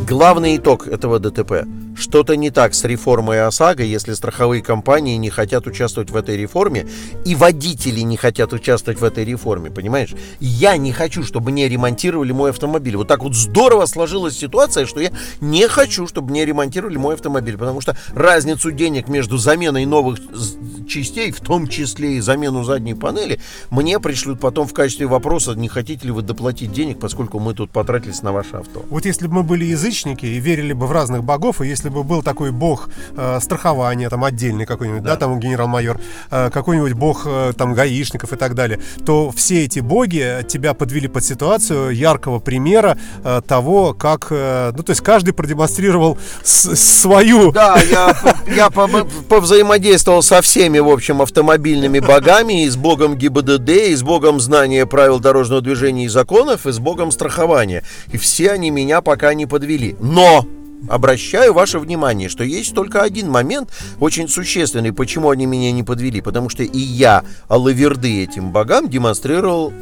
Главный 0.10 0.58
итог 0.58 0.88
этого 0.88 1.20
ДТП. 1.20 1.66
Что-то 1.98 2.36
не 2.36 2.52
так 2.52 2.76
с 2.76 2.84
реформой 2.84 3.42
ОСАГО, 3.42 3.84
если 3.84 4.14
страховые 4.14 4.62
компании 4.62 5.18
не 5.18 5.30
хотят 5.30 5.66
участвовать 5.66 6.12
в 6.12 6.16
этой 6.16 6.38
реформе, 6.38 6.88
и 7.26 7.34
водители 7.34 8.02
не 8.02 8.18
хотят 8.18 8.54
участвовать 8.54 9.02
в 9.02 9.04
этой 9.04 9.26
реформе, 9.26 9.72
понимаешь? 9.72 10.14
Я 10.40 10.78
не 10.78 10.92
хочу, 10.92 11.24
чтобы 11.24 11.52
мне 11.52 11.68
ремонтировали 11.68 12.32
мой 12.32 12.52
автомобиль. 12.52 12.96
Вот 12.98 13.08
так 13.08 13.24
вот 13.24 13.34
здорово 13.34 13.86
сложилась 13.88 14.38
ситуация, 14.38 14.86
что 14.86 15.00
я 15.00 15.12
не 15.42 15.68
хочу, 15.68 16.08
чтобы 16.08 16.32
мне 16.32 16.46
ремонтировали 16.46 16.98
мой 16.98 17.16
автомобиль, 17.16 17.58
потому 17.58 17.82
что 17.82 17.98
разницу 18.14 18.72
денег 18.72 19.08
между 19.08 19.38
заменой 19.38 19.86
новых 19.86 20.20
частей, 20.88 21.32
в 21.32 21.42
том 21.42 21.68
числе 21.68 22.18
и 22.18 22.22
замену 22.22 22.64
задней 22.64 22.94
панели, 22.94 23.40
мне 23.70 24.00
пришлют 24.00 24.40
потом 24.40 24.68
в 24.68 24.74
качестве 24.74 25.08
вопроса, 25.08 25.54
не 25.56 25.68
хотите 25.68 26.06
ли 26.06 26.12
вы 26.12 26.22
доплатить 26.22 26.72
денег, 26.72 27.00
поскольку 27.00 27.40
мы 27.40 27.54
тут 27.54 27.72
потратились 27.72 28.22
на 28.22 28.32
ваше 28.32 28.58
авто. 28.58 28.86
Вот 28.90 29.06
если 29.06 29.28
бы 29.28 29.36
мы 29.36 29.44
были 29.44 29.66
язычники 29.66 30.26
и 30.26 30.40
верили 30.40 30.74
бы 30.74 30.88
в 30.88 30.92
разных 30.92 31.24
богов, 31.24 31.62
и 31.62 31.68
если 31.68 31.87
бы 31.90 32.04
был 32.04 32.22
такой 32.24 32.52
бог 32.52 32.90
э, 33.16 33.40
страхования, 33.42 34.10
там 34.10 34.24
отдельный 34.24 34.66
какой-нибудь, 34.66 35.04
да, 35.04 35.16
там 35.16 35.40
генерал-майор, 35.40 36.00
э, 36.32 36.50
какой-нибудь 36.52 36.94
бог 36.94 37.24
э, 37.26 37.54
там 37.58 37.74
гаишников 37.74 38.34
и 38.34 38.36
так 38.36 38.56
далее, 38.56 38.80
то 39.06 39.32
все 39.32 39.66
эти 39.66 39.80
боги 39.80 40.46
тебя 40.48 40.74
подвели 40.74 41.08
под 41.08 41.24
ситуацию 41.24 41.92
яркого 41.92 42.40
примера 42.40 42.98
э, 43.24 43.42
того, 43.48 43.94
как, 43.94 44.28
э, 44.32 44.72
ну 44.76 44.84
то 44.84 44.92
есть 44.92 45.02
каждый 45.02 45.34
продемонстрировал 45.34 46.18
с- 46.44 46.76
свою 46.76 47.52
Да, 47.52 47.78
я, 47.90 48.16
я 48.56 48.70
по- 48.70 48.88
повзаимодействовал 49.30 50.22
со 50.22 50.42
всеми, 50.42 50.80
в 50.80 50.90
общем, 50.90 51.22
автомобильными 51.22 52.00
богами, 52.00 52.64
и 52.66 52.70
с 52.70 52.76
богом 52.76 53.16
ГИБДД, 53.16 53.70
и 53.70 53.96
с 53.96 54.04
богом 54.04 54.40
знания 54.40 54.86
правил 54.86 55.20
дорожного 55.20 55.62
движения 55.62 56.06
и 56.06 56.08
законов, 56.10 56.66
и 56.66 56.72
с 56.72 56.80
богом 56.80 57.12
страхования. 57.12 57.84
И 58.12 58.18
все 58.18 58.52
они 58.52 58.70
меня 58.72 59.02
пока 59.02 59.34
не 59.34 59.46
подвели. 59.46 59.96
Но! 60.00 60.46
Обращаю 60.90 61.54
ваше 61.54 61.80
внимание, 61.80 62.30
что 62.30 62.44
есть 62.44 62.74
только 62.74 63.02
один 63.02 63.30
момент 63.30 63.72
очень 64.00 64.28
существенный, 64.28 64.94
почему 64.94 65.30
они 65.30 65.46
меня 65.46 65.72
не 65.72 65.84
подвели. 65.84 66.22
Потому 66.22 66.50
что 66.50 66.64
и 66.64 66.80
я, 66.80 67.24
алаверды 67.48 68.24
этим 68.24 68.52
богам, 68.52 68.90
демонстрировал 68.90 69.74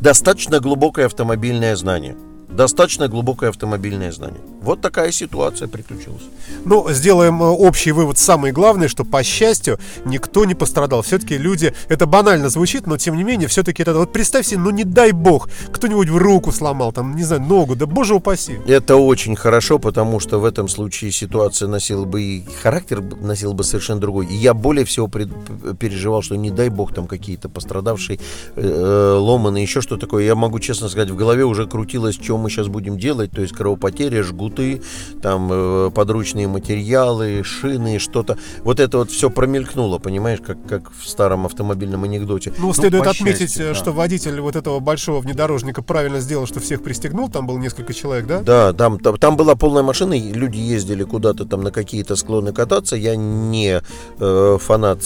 достаточно 0.00 0.60
глубокое 0.60 1.06
автомобильное 1.06 1.76
знание. 1.76 2.16
Достаточно 2.52 3.08
глубокое 3.08 3.50
автомобильное 3.50 4.12
знание. 4.12 4.40
Вот 4.60 4.80
такая 4.80 5.12
ситуация 5.12 5.68
приключилась. 5.68 6.22
Ну, 6.64 6.86
сделаем 6.90 7.42
э, 7.42 7.46
общий 7.46 7.92
вывод. 7.92 8.18
Самый 8.18 8.52
главный, 8.52 8.88
что, 8.88 9.04
по 9.04 9.22
счастью, 9.22 9.78
никто 10.04 10.44
не 10.44 10.54
пострадал. 10.54 11.02
Все-таки 11.02 11.38
люди, 11.38 11.72
это 11.88 12.06
банально 12.06 12.50
звучит, 12.50 12.86
но 12.86 12.98
тем 12.98 13.16
не 13.16 13.24
менее, 13.24 13.48
все-таки 13.48 13.82
это, 13.82 13.94
вот 13.94 14.12
представь 14.12 14.46
себе, 14.46 14.60
ну 14.60 14.70
не 14.70 14.84
дай 14.84 15.12
бог, 15.12 15.48
кто-нибудь 15.72 16.08
в 16.08 16.16
руку 16.16 16.52
сломал, 16.52 16.92
там, 16.92 17.16
не 17.16 17.22
знаю, 17.22 17.42
ногу, 17.42 17.76
да 17.76 17.86
боже 17.86 18.14
упаси. 18.14 18.58
Это 18.66 18.96
очень 18.96 19.36
хорошо, 19.36 19.78
потому 19.78 20.20
что 20.20 20.38
в 20.38 20.44
этом 20.44 20.68
случае 20.68 21.12
ситуация 21.12 21.68
носила 21.68 22.04
бы 22.04 22.22
и 22.22 22.44
характер 22.62 23.00
носил 23.00 23.54
бы 23.54 23.64
совершенно 23.64 24.00
другой. 24.00 24.26
И 24.26 24.34
я 24.34 24.52
более 24.52 24.84
всего 24.84 25.08
пред- 25.08 25.30
переживал, 25.78 26.20
что 26.20 26.36
не 26.36 26.50
дай 26.50 26.68
бог 26.68 26.92
там 26.92 27.06
какие-то 27.06 27.48
пострадавшие, 27.48 28.18
э, 28.56 29.16
ломаные, 29.18 29.62
еще 29.62 29.80
что 29.80 29.96
такое. 29.96 30.24
Я 30.24 30.34
могу 30.34 30.58
честно 30.58 30.88
сказать, 30.88 31.10
в 31.10 31.16
голове 31.16 31.44
уже 31.44 31.66
крутилось, 31.66 32.16
что 32.16 32.39
мы 32.40 32.50
сейчас 32.50 32.68
будем 32.68 32.98
делать, 32.98 33.30
то 33.30 33.42
есть 33.42 33.52
кровопотеря, 33.52 34.22
жгуты, 34.22 34.82
там 35.22 35.48
э, 35.52 35.90
подручные 35.94 36.48
материалы, 36.48 37.42
шины, 37.44 37.98
что-то. 37.98 38.38
Вот 38.64 38.80
это 38.80 38.98
вот 38.98 39.10
все 39.10 39.30
промелькнуло, 39.30 39.98
понимаешь, 39.98 40.40
как, 40.44 40.58
как 40.66 40.90
в 40.92 41.08
старом 41.08 41.46
автомобильном 41.46 42.04
анекдоте. 42.04 42.52
Ну, 42.58 42.72
следует 42.72 43.04
по 43.04 43.10
отметить, 43.10 43.40
счастью, 43.40 43.66
э, 43.66 43.68
да. 43.68 43.74
что 43.74 43.92
водитель 43.92 44.40
вот 44.40 44.56
этого 44.56 44.80
большого 44.80 45.20
внедорожника 45.20 45.82
правильно 45.82 46.20
сделал, 46.20 46.46
что 46.46 46.60
всех 46.60 46.82
пристегнул, 46.82 47.28
там 47.28 47.46
было 47.46 47.58
несколько 47.58 47.94
человек, 47.94 48.26
да? 48.26 48.40
Да, 48.40 48.72
там, 48.72 48.98
там, 48.98 49.16
там 49.18 49.36
была 49.36 49.54
полная 49.54 49.82
машина, 49.82 50.14
люди 50.18 50.58
ездили 50.58 51.04
куда-то 51.04 51.44
там 51.44 51.62
на 51.62 51.70
какие-то 51.70 52.16
склоны 52.16 52.52
кататься. 52.52 52.96
Я 52.96 53.16
не 53.16 53.82
э, 54.18 54.58
фанат 54.60 55.02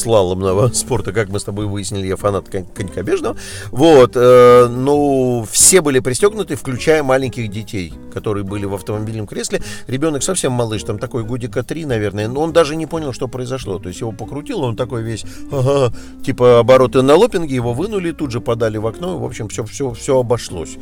слаломного 0.00 0.68
спорта, 0.74 1.12
как 1.12 1.28
мы 1.28 1.38
с 1.38 1.44
тобой 1.44 1.66
выяснили, 1.66 2.06
я 2.06 2.16
фанат 2.16 2.48
кон- 2.48 2.66
конькобежного. 2.66 3.36
Вот, 3.70 4.12
э, 4.14 4.66
ну, 4.68 5.46
все 5.50 5.80
были 5.80 6.00
пристегнуты, 6.00 6.56
включая 6.56 7.02
маленьких 7.02 7.50
детей, 7.50 7.92
которые 8.10 8.44
были 8.44 8.64
в 8.64 8.74
автомобильном 8.74 9.26
кресле. 9.26 9.62
Ребенок 9.86 10.22
совсем 10.22 10.52
малыш, 10.52 10.82
там 10.82 10.98
такой 10.98 11.24
годика 11.24 11.62
три, 11.62 11.84
наверное, 11.84 12.28
но 12.28 12.40
он 12.40 12.52
даже 12.52 12.76
не 12.76 12.86
понял, 12.86 13.12
что 13.12 13.28
произошло. 13.28 13.78
То 13.78 13.88
есть 13.88 14.00
его 14.00 14.12
покрутило, 14.12 14.66
он 14.66 14.76
такой 14.76 15.02
весь, 15.02 15.24
ага, 15.50 15.92
типа 16.24 16.60
обороты 16.60 17.02
на 17.02 17.14
лопинге, 17.14 17.54
его 17.54 17.72
вынули, 17.72 18.12
тут 18.12 18.30
же 18.30 18.40
подали 18.40 18.78
в 18.78 18.86
окно, 18.86 19.16
и, 19.16 19.18
в 19.18 19.24
общем, 19.24 19.48
все, 19.48 19.64
все, 19.64 19.92
все 19.92 20.18
обошлось. 20.18 20.76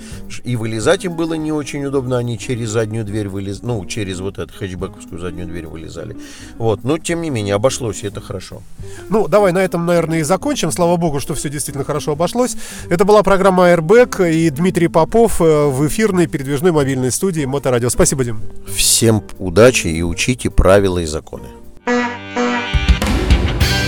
И 0.45 0.57
вылезать 0.57 1.05
им 1.05 1.15
было 1.17 1.35
не 1.35 1.53
очень 1.53 1.85
удобно, 1.85 2.19
они 2.19 2.39
через 2.39 2.71
заднюю 2.71 3.05
дверь 3.05 3.29
вылез, 3.29 3.63
ну, 3.63 3.85
через 3.87 4.21
вот 4.21 4.39
эту 4.39 4.53
хэтчбековскую 4.55 5.21
заднюю 5.21 5.47
дверь 5.47 5.67
вылезали. 5.67 6.17
Вот, 6.57 6.85
но 6.85 6.99
тем 6.99 7.23
не 7.23 7.31
менее, 7.31 7.55
обошлось, 7.55 8.03
и 8.03 8.07
это 8.07 8.21
хорошо. 8.21 8.63
Ну, 9.09 9.29
давай 9.29 9.53
на 9.53 9.59
этом, 9.59 9.87
наверное, 9.87 10.21
и 10.21 10.23
закончим. 10.23 10.71
Слава 10.71 10.97
богу, 10.97 11.21
что 11.21 11.35
все 11.35 11.49
действительно 11.49 11.85
хорошо 11.85 12.13
обошлось. 12.13 12.57
Это 12.89 13.05
была 13.05 13.23
программа 13.23 13.71
Airbag 13.71 14.33
и 14.33 14.51
Дмитрий 14.51 14.89
Попов 14.89 15.41
э, 15.41 15.67
в 15.67 15.87
эфирной 15.87 16.27
передвижной 16.27 16.73
мобильной 16.73 17.11
студии 17.19 17.45
Моторадио. 17.45 17.91
Спасибо, 17.91 18.25
Дим. 18.25 18.41
Всем 18.67 19.23
удачи 19.39 19.89
и 19.89 20.03
учите 20.03 20.51
правила 20.51 21.01
и 21.01 21.05
законы. 21.05 21.49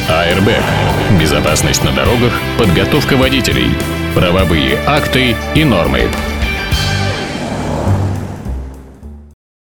Airbag. 0.08 0.64
Безопасность 1.20 1.84
на 1.84 1.92
дорогах, 1.92 2.32
подготовка 2.58 3.16
водителей, 3.16 3.70
правовые 4.14 4.76
акты 4.84 5.36
и 5.54 5.64
нормы. 5.64 6.08